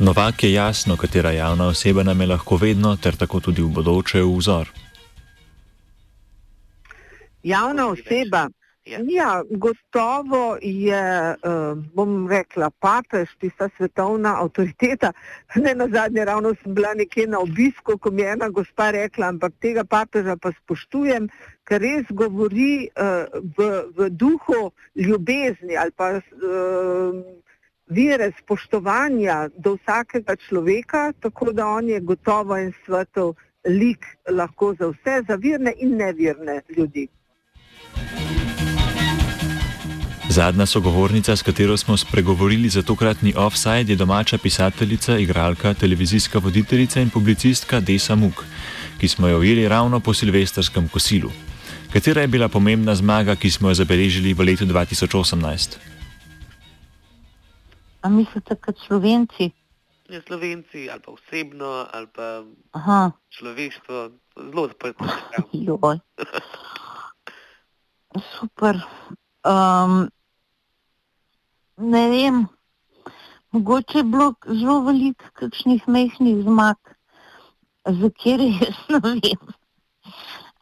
Novak 0.00 0.42
je 0.42 0.52
jasno, 0.52 0.96
katera 0.96 1.30
javna 1.30 1.66
oseba 1.66 2.02
nam 2.02 2.20
je 2.20 2.26
lahko 2.26 2.56
vedno, 2.56 2.96
ter 2.96 3.16
tako 3.16 3.40
tudi 3.40 3.62
v 3.62 3.68
bodoče 3.68 4.22
vzor. 4.22 4.68
Javna 7.42 7.86
oseba. 7.86 8.48
Ja, 8.86 9.42
gotovo 9.50 10.56
je, 10.62 11.34
uh, 11.44 11.78
bom 11.94 12.28
rekla, 12.28 12.70
papež, 12.70 13.28
tista 13.40 13.68
svetovna 13.76 14.40
avtoriteta. 14.42 15.12
Ne 15.64 15.74
na 15.74 15.88
zadnje, 15.88 16.24
ravno 16.24 16.54
sem 16.62 16.74
bila 16.74 16.94
nekje 16.94 17.26
na 17.26 17.38
obisku, 17.38 17.98
ko 17.98 18.10
mi 18.10 18.22
je 18.22 18.32
ena 18.32 18.48
gospa 18.48 18.90
rekla, 18.90 19.28
ampak 19.28 19.52
tega 19.60 19.84
papeža 19.84 20.36
pa 20.36 20.52
spoštujem, 20.64 21.28
ker 21.68 21.80
res 21.80 22.08
govori 22.08 22.88
uh, 22.88 23.28
v, 23.58 23.68
v 23.96 24.08
duhu 24.10 24.72
ljubezni 24.96 25.76
ali 25.76 25.92
pa. 25.96 26.14
Vire 27.90 28.32
spoštovanja 28.38 29.48
do 29.58 29.74
vsakega 29.74 30.36
človeka, 30.36 31.12
tako 31.20 31.52
da 31.52 31.66
on 31.66 31.88
je 31.88 32.00
gotovo 32.00 32.56
in 32.56 32.72
svetov 32.86 33.34
lik 33.66 34.06
lahko 34.30 34.74
za 34.78 34.86
vse, 34.86 35.22
za 35.28 35.34
virne 35.34 35.72
in 35.78 35.96
nevirne 35.96 36.60
ljudi. 36.76 37.08
Zadnja 40.30 40.66
sogovornica, 40.66 41.36
s 41.36 41.42
katero 41.42 41.76
smo 41.76 41.96
spregovorili 41.96 42.68
za 42.68 42.82
tokratni 42.82 43.34
offside, 43.36 43.92
je 43.92 43.96
domača 43.96 44.38
pisateljica, 44.38 45.18
igralka, 45.18 45.74
televizijska 45.74 46.38
voditeljica 46.38 47.00
in 47.00 47.10
publicistka 47.10 47.80
Desa 47.80 48.14
Muk, 48.14 48.44
ki 49.00 49.08
smo 49.08 49.28
jo 49.28 49.38
ujeli 49.38 49.68
ravno 49.68 50.00
po 50.00 50.14
silvestrskem 50.14 50.88
kosilu. 50.88 51.30
Katera 51.92 52.20
je 52.20 52.28
bila 52.28 52.48
pomembna 52.48 52.94
zmaga, 52.94 53.34
ki 53.36 53.50
smo 53.50 53.68
jo 53.68 53.74
zabeležili 53.74 54.34
v 54.34 54.40
letu 54.40 54.64
2018? 54.66 55.99
A 58.02 58.08
mislite, 58.08 58.56
kot 58.56 58.78
slovenci? 58.86 59.50
Ja, 60.10 60.20
slovenci 60.26 60.88
ali 60.90 61.02
pa 61.04 61.12
osebno, 61.12 61.86
ali 61.92 62.06
pa 62.14 62.42
Aha. 62.72 63.10
človeštvo, 63.28 64.10
zelo 64.36 64.68
zaprto. 64.68 65.04
Super. 68.34 68.80
Um, 69.44 70.08
ne 71.76 72.08
vem, 72.10 72.46
mogoče 73.52 73.98
je 73.98 74.04
bilo 74.04 74.34
zelo 74.46 74.80
veliko 74.88 75.24
kakšnih 75.32 75.86
mehkih 75.88 76.42
zmag, 76.42 76.76
za 77.86 78.10
kjer 78.10 78.40
jaz 78.56 78.80
ne 78.88 79.00
vem. 79.04 79.54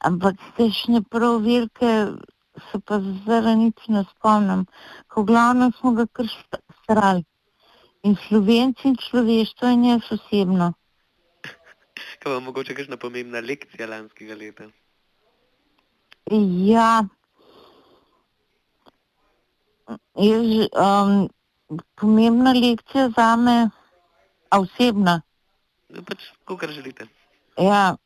Ampak 0.05 0.37
tešne 0.57 1.03
prav 1.11 1.41
velike 1.43 2.13
se 2.71 2.81
pa 2.85 3.01
zdaj 3.01 3.57
nič 3.57 3.89
ne 3.89 4.05
spomnim. 4.11 4.67
Ko 5.09 5.25
glavno 5.25 5.71
smo 5.79 5.93
ga 5.93 6.07
kar 6.07 6.27
strali. 6.89 7.25
In 8.09 8.17
slovenci 8.17 8.89
in 8.89 8.97
človeštvo 8.97 9.69
in 9.69 9.85
jaz 9.85 10.09
osebno. 10.17 10.73
Kaj 12.21 12.33
vam 12.33 12.49
mogoče 12.49 12.73
kakšna 12.73 12.97
pomembna 12.97 13.45
lekcija 13.45 13.89
lanskega 13.91 14.35
leta? 14.39 14.71
Ja. 16.65 17.05
Jaz, 20.17 20.49
um, 20.73 21.29
pomembna 22.01 22.53
lekcija 22.57 23.09
za 23.17 23.37
me, 23.37 23.57
a 24.49 24.61
osebna. 24.61 25.21
No, 25.93 26.05
pač, 26.09 26.31
kar 26.49 26.73
želite. 26.73 27.09
Ja. 27.61 27.97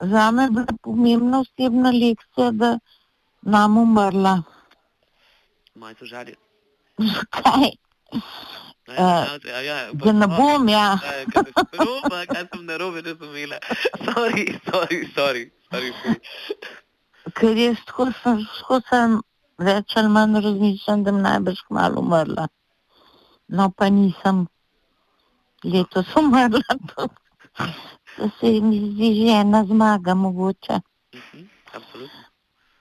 Za 0.00 0.30
me 0.30 0.48
je 0.48 0.50
bila 0.50 0.78
pomembna 0.82 1.44
osebna 1.46 1.94
lekcija, 1.94 2.50
da 2.50 2.78
nam 3.42 3.78
umrla. 3.78 4.40
Moj 5.74 5.94
so 5.98 6.06
žalje. 7.04 7.14
Zakaj? 7.14 7.70
Ja, 8.88 9.38
ja, 9.44 9.60
ja, 9.60 9.92
Da 9.92 10.12
ne 10.12 10.26
bom, 10.26 10.68
ja. 10.68 10.98
Roba, 11.80 12.26
kaj 12.26 12.46
sem 12.52 12.66
na 12.66 12.76
robe 12.76 13.00
razumela. 13.00 13.58
Sorry, 14.06 14.60
sorry, 14.68 14.98
sorry. 15.14 15.44
sorry. 15.70 15.92
Ker 17.32 17.56
jaz 17.56 17.80
tako 17.88 18.10
sem, 18.22 18.42
tako 18.58 18.80
sem 18.90 19.16
več 19.58 19.96
ali 19.96 20.10
manj 20.12 20.42
razmišljam, 20.44 21.04
da 21.04 21.14
bi 21.16 21.22
najbrž 21.24 21.62
kmalo 21.68 22.02
umrla. 22.04 22.46
No, 23.48 23.70
pa 23.70 23.88
nisem 23.88 24.44
letos 25.64 26.12
umrla. 26.20 26.76
To, 26.92 27.08
to 28.16 28.30
se 28.36 28.52
mi 28.60 28.82
zdi 28.84 29.10
že 29.22 29.40
ena 29.40 29.64
zmaga 29.64 30.14
mogoče. 30.14 30.78
Mhm, 31.16 31.48
absolutno. 31.72 32.22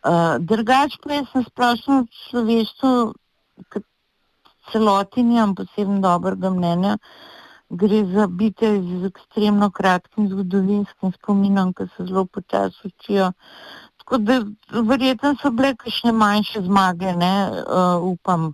Uh, 0.03 0.35
drugač 0.43 0.99
pa 0.99 1.15
jaz 1.15 1.31
na 1.31 1.45
splošno 1.47 2.03
človeštvo, 2.27 2.89
kot 3.71 3.87
celoti 4.71 5.23
nimam 5.23 5.55
posebno 5.55 5.99
dobrega 6.01 6.49
mnenja. 6.49 6.97
Gre 7.69 8.03
za 8.05 8.27
bitje 8.27 8.69
z 8.81 9.05
ekstremno 9.09 9.71
kratkim 9.71 10.27
zgodovinskim 10.29 11.13
spominom, 11.17 11.73
ki 11.73 11.87
se 11.95 12.05
zelo 12.05 12.25
počasi 12.25 12.87
učijo. 12.87 13.31
Tako 13.97 14.17
da 14.17 14.41
verjetno 14.89 15.35
so 15.41 15.51
bile 15.51 15.75
kakšne 15.75 16.11
manjše 16.11 16.61
zmage, 16.61 17.13
ne, 17.17 17.33
uh, 17.51 18.03
upam. 18.03 18.53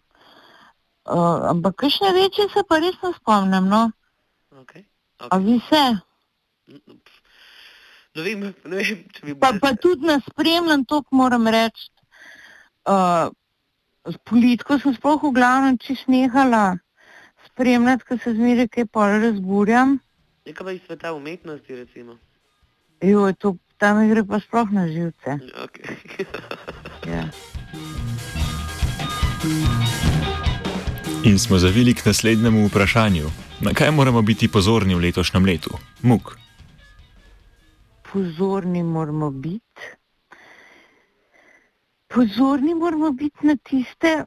Uh, 1.10 1.50
ampak 1.52 1.76
kakšne 1.76 2.14
večje 2.14 2.48
se 2.54 2.64
pa 2.70 2.80
res 2.80 2.96
ne 3.04 3.12
spomnim, 3.18 3.68
no. 3.68 3.92
Okay, 4.62 4.86
A 5.18 5.26
okay. 5.26 5.46
vi 5.46 5.60
se? 5.70 5.84
Ne 8.16 8.24
vem, 8.24 8.54
ne 8.66 8.76
vem, 8.78 9.04
če 9.14 9.26
bi 9.26 9.36
Pa, 9.40 9.52
pa 9.62 9.74
tudi 9.74 10.06
nas 10.06 10.24
spremljam, 10.32 10.86
to 10.86 11.02
moram 11.12 11.48
reči. 11.48 11.90
Uh, 12.90 13.30
politiko 14.24 14.80
sem 14.80 14.96
sploh 14.96 15.22
v 15.24 15.34
glavnem 15.36 15.78
čist 15.78 16.08
nehala 16.08 16.78
spremljati, 17.46 18.04
ker 18.08 18.20
se 18.24 18.34
zmeraj 18.34 18.68
kaj 18.68 18.86
pol 18.86 19.20
razburjam. 19.24 19.98
Nekaj 20.46 20.66
pa 20.66 20.72
iz 20.72 20.82
sveta 20.86 21.14
umetnosti, 21.14 21.76
recimo. 21.76 22.18
Jo, 23.02 23.32
to, 23.34 23.56
tam 23.78 24.00
mi 24.00 24.10
gre 24.10 24.24
pa 24.24 24.40
sploh 24.40 24.72
na 24.72 24.88
živce. 24.88 25.40
Okay. 25.66 26.26
Ja. 27.08 27.28
In 31.24 31.40
smo 31.40 31.60
zavili 31.60 31.94
k 31.94 32.06
naslednjemu 32.06 32.68
vprašanju. 32.68 33.30
Na 33.62 33.74
kaj 33.76 33.92
moramo 33.92 34.22
biti 34.22 34.48
pozorni 34.48 34.96
v 34.96 35.00
letošnjem 35.10 35.46
letu? 35.46 35.78
Muk. 36.02 36.38
Pozorni 38.12 38.84
moramo 38.84 39.32
biti. 39.32 39.99
Pozorni 42.10 42.74
moramo 42.74 43.12
biti 43.12 43.46
na 43.46 43.54
tiste 43.56 44.26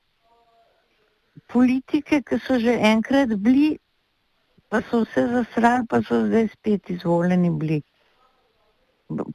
politike, 1.50 2.20
ki 2.22 2.36
so 2.38 2.54
že 2.62 2.76
enkrat 2.78 3.32
bili, 3.42 3.78
pa 4.70 4.78
so 4.86 5.00
vse 5.02 5.24
zasrali, 5.32 5.86
pa 5.90 5.98
so 6.06 6.20
zdaj 6.28 6.46
spet 6.52 6.90
izvoljeni 6.94 7.50
bili. 7.50 7.78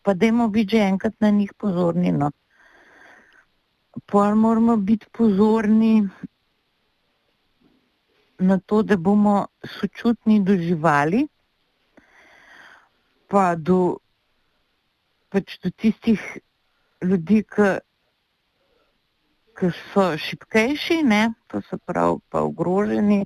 Pa 0.03 0.13
dajmo 0.13 0.47
biti 0.47 0.77
že 0.77 0.83
enkrat 0.86 1.19
na 1.19 1.29
njih 1.29 1.51
pozorni. 1.60 2.12
No. 2.12 2.31
Pol 4.05 4.36
moramo 4.36 4.77
biti 4.77 5.12
pozorni 5.12 6.07
na 8.39 8.60
to, 8.65 8.79
da 8.83 8.95
bomo 8.97 9.47
sočutni 9.63 10.39
do 10.43 10.55
živali, 10.55 11.25
pa 13.27 13.55
do, 13.55 13.97
pač 15.29 15.60
do 15.60 15.69
tistih 15.69 16.23
ljudi, 17.03 17.43
ki 17.43 17.67
ki 19.58 19.72
so 19.91 20.06
šipkejši, 20.22 21.02
ne, 21.04 21.22
to 21.48 21.62
se 21.65 21.78
pravi 21.78 22.20
pa 22.30 22.43
ogroženi, 22.46 23.26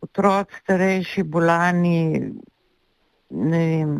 otroci, 0.00 0.60
starejši, 0.62 1.22
bolani, 1.22 2.00
ne 3.30 3.62
vem, 3.70 3.96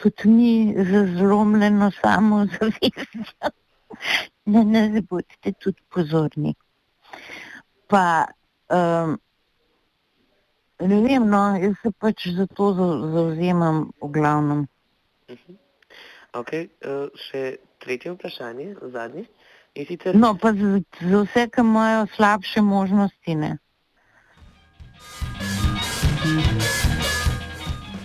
tudi 0.00 0.28
mi 0.28 0.52
z 0.76 1.06
zlomljeno 1.18 1.90
samozavestjo. 2.02 3.50
Ne, 4.50 4.62
ne, 4.64 5.02
bodite 5.04 5.52
tudi 5.60 5.82
pozorni. 5.92 6.54
Pa 7.90 8.24
um, 8.72 9.18
Ne 10.80 11.00
vem, 11.04 11.26
no, 11.28 11.40
jaz 11.60 11.74
se 11.82 11.90
pač 12.00 12.24
za 12.32 12.46
to 12.56 12.70
zauzemam 13.12 13.90
v 14.00 14.08
glavnem. 14.12 14.60
Uh 15.28 15.36
-huh. 15.36 15.56
Ok, 16.32 16.52
uh, 16.54 17.10
še 17.14 17.58
tretje 17.78 18.12
vprašanje, 18.12 18.76
zadnje. 18.92 19.24
Sicer... 19.86 20.14
No, 20.14 20.34
pa 20.36 20.52
za, 20.52 20.80
za 21.00 21.22
vse, 21.22 21.48
ki 21.48 21.60
imajo 21.60 22.06
slabše 22.16 22.60
možnosti. 22.60 23.34
Ne? 23.34 23.58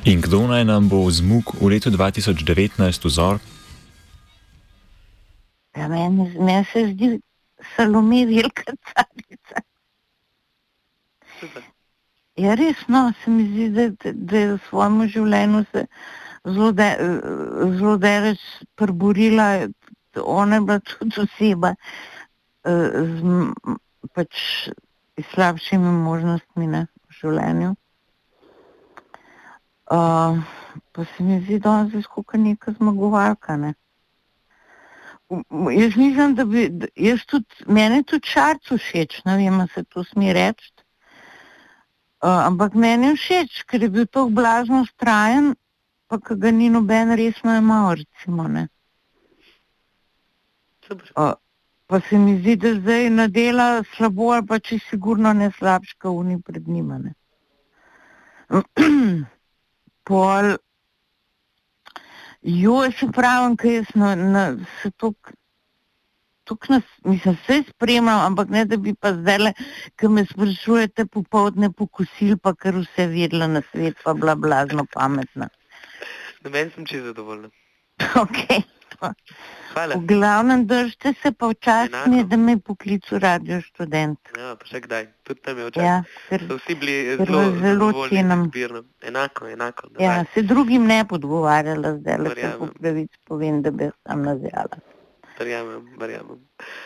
In 0.05 0.21
kdo 0.21 0.47
naj 0.47 0.65
nam 0.65 0.89
bo 0.89 1.01
zmuk 1.11 1.57
v 1.61 1.73
letu 1.73 1.89
2019 1.89 3.05
vzor? 3.05 3.39
Ja, 5.75 5.88
meni, 5.88 6.29
meni 6.39 6.65
se 6.71 6.88
zdi 6.93 7.19
Salome 7.75 8.25
velika 8.25 8.71
carica. 8.85 9.57
Ja, 12.35 12.53
resno 12.55 13.13
se 13.23 13.31
mi 13.31 13.47
zdi, 13.47 13.69
da, 13.69 14.11
da 14.13 14.38
je 14.38 14.53
v 14.53 14.59
svojem 14.69 15.07
življenju 15.07 15.63
se 15.71 15.85
zelo 16.45 17.97
daleč 17.97 18.41
preborila. 18.75 19.67
Ona 20.23 20.56
je 20.56 20.62
bila 20.62 20.80
tudi 20.80 21.21
oseba 21.21 21.75
eh, 22.63 22.91
z 22.95 23.51
pač, 24.13 24.69
slabšimi 25.34 25.91
možnostmi 26.04 26.67
ne, 26.67 26.86
v 27.08 27.17
življenju. 27.19 27.73
Uh, 29.86 30.39
pa 30.91 31.06
se 31.06 31.23
mi 31.23 31.39
zdi, 31.43 31.60
da 31.62 31.84
je 31.86 32.01
zelo 32.01 32.23
neka 32.41 32.73
zmagovalka. 32.78 33.58
Ne. 33.58 33.73
Jaz 35.30 35.95
mislim, 35.95 36.34
da 36.36 36.45
bi, 36.45 36.65
jaz 36.95 37.25
tudi, 37.30 37.65
meni 37.67 38.04
tudi 38.04 38.25
čarcu 38.25 38.80
všeč, 38.82 39.21
ne 39.25 39.38
vem, 39.38 39.62
se 39.73 39.84
to 39.84 40.04
smi 40.04 40.34
reči. 40.34 40.71
Uh, 42.25 42.47
ampak 42.47 42.73
meni 42.73 43.12
je 43.12 43.19
všeč, 43.21 43.63
ker 43.69 43.86
je 43.86 43.91
bil 43.93 44.08
tako 44.10 44.34
blazno 44.34 44.86
strajen, 44.89 45.54
pa 46.10 46.17
ga 46.17 46.51
ni 46.51 46.71
noben 46.73 47.13
resno 47.13 47.58
imel, 47.58 48.01
recimo. 48.01 48.49
Uh, 50.91 51.34
pa 51.88 52.00
se 52.10 52.17
mi 52.17 52.38
zdi, 52.39 52.56
da 52.56 52.74
zdaj 52.80 53.10
nadela 53.10 53.84
slabo, 53.95 54.32
ali 54.34 54.45
pa 54.48 54.60
če 54.60 54.80
sigurno 54.89 55.34
ne 55.34 55.52
slabška 55.60 56.10
v 56.10 56.26
njih 56.30 56.43
pred 56.45 56.67
njima. 56.67 57.00
Pol, 60.06 60.56
Jo, 62.45 62.91
se 62.91 63.08
pravim, 63.12 63.56
da 63.56 63.69
jaz 63.69 63.86
na, 63.95 64.15
na, 64.15 64.41
se 64.82 64.91
tok, 65.02 65.32
tok 66.45 66.67
nas, 66.69 66.84
mislim, 67.02 67.34
vse 67.34 67.63
spremljam, 67.69 68.19
ampak 68.21 68.52
ne 68.54 68.65
da 68.69 68.78
bi 68.78 68.93
pa 68.93 69.15
zdaj, 69.17 69.50
ki 69.98 70.12
me 70.13 70.26
sprašujete 70.30 71.08
popovdne 71.10 71.71
pokusil, 71.74 72.38
pa 72.38 72.54
kar 72.54 72.78
vse 72.84 73.08
vedela 73.10 73.48
na 73.50 73.63
svet, 73.71 73.98
pa 74.04 74.13
bila 74.13 74.36
blazno 74.36 74.86
pametna. 74.93 75.50
Na 76.45 76.54
meni 76.54 76.69
sem 76.76 76.86
čisto 76.86 77.08
zadovoljna. 77.08 77.50
Ok. 79.01 79.36
Hvala. 79.73 79.95
V 79.95 80.05
glavnem 80.08 80.67
držite 80.67 81.13
se 81.21 81.31
pa 81.31 81.47
včasih, 81.47 82.25
da 82.27 82.38
me 82.38 82.55
poklicu 82.60 83.19
radio 83.19 83.60
študent. 83.62 84.19
Ja, 84.38 84.55
pa 84.55 84.69
še 84.69 84.79
kdaj, 84.86 85.08
tudi 85.27 85.41
tam 85.43 85.60
je 85.60 85.67
včasih. 85.67 85.88
Ja, 85.88 85.97
ker, 86.29 86.45
so 86.47 86.58
vsi 86.62 86.75
bili 86.79 86.95
zelo, 87.19 87.43
zelo 87.60 87.91
cenim. 88.08 88.47
Enako, 89.03 89.49
enako. 89.51 89.89
Ja, 89.99 90.23
se 90.34 90.41
drugim 90.47 90.88
ne 90.88 91.03
podgovarjala 91.10 91.97
zdaj, 91.99 92.17
da 92.23 92.36
se 92.36 92.53
po 92.60 92.69
pravic 92.79 93.12
povem, 93.27 93.62
da 93.65 93.71
bi 93.71 93.91
sam 94.08 94.23
nazjala. 94.23 94.79
Verjamem, 95.39 95.84
verjamem. 95.99 96.39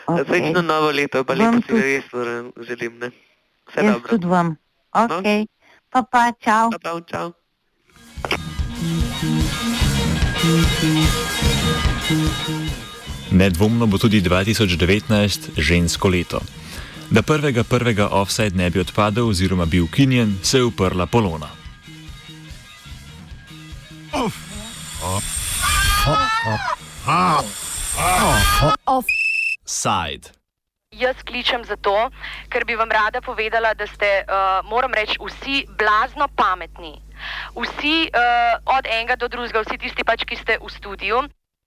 Okay. 0.07 0.25
Srečno 0.25 0.61
novo 0.65 0.89
leto, 0.91 1.23
pa 1.23 1.37
lepo 1.37 1.61
si 1.67 1.77
res 1.77 2.09
želim, 2.67 2.97
ne? 2.99 3.11
Vse 3.69 3.85
Jaz 3.85 3.93
dobro. 3.93 4.09
tudi 4.09 4.27
vam. 4.27 4.55
Ok, 4.97 5.11
no? 5.11 5.45
pa 5.89 6.01
pa, 6.01 6.23
čau. 6.41 6.69
Pa 6.73 6.79
pa, 6.81 7.01
čau. 7.05 7.33
Nedvomno 13.31 13.85
bo 13.85 13.97
tudi 13.97 14.21
2019 14.21 15.53
žensko 15.57 16.09
leto. 16.09 16.41
Da 17.09 17.21
prvega 17.21 17.63
prvega 17.63 18.07
offside 18.11 18.57
ne 18.57 18.69
bi 18.69 18.79
odpadel 18.79 19.29
oziroma 19.29 19.65
bil 19.65 19.83
ukinjen, 19.83 20.37
se 20.43 20.57
je 20.57 20.63
uprla 20.63 21.05
Polona. 21.05 21.49
Offside. 28.85 30.33
Jaz 30.91 31.15
kličem 31.25 31.63
zato, 31.65 32.09
ker 32.49 32.65
bi 32.65 32.75
vam 32.75 32.89
rada 32.91 33.21
povedala, 33.21 33.73
da 33.73 33.87
ste, 33.87 34.25
uh, 34.25 34.65
moram 34.69 34.93
reči, 34.93 35.17
vsi 35.21 35.65
blazno 35.77 36.27
pametni. 36.35 36.97
Vsi, 37.53 38.09
uh, 38.09 38.77
od 38.77 38.85
enega 38.89 39.15
do 39.15 39.27
drugega, 39.27 39.61
vsi 39.61 39.77
tisti, 39.77 40.03
pač, 40.03 40.25
ki 40.25 40.35
ste 40.35 40.57
v 40.57 40.69
studiu. 40.73 41.29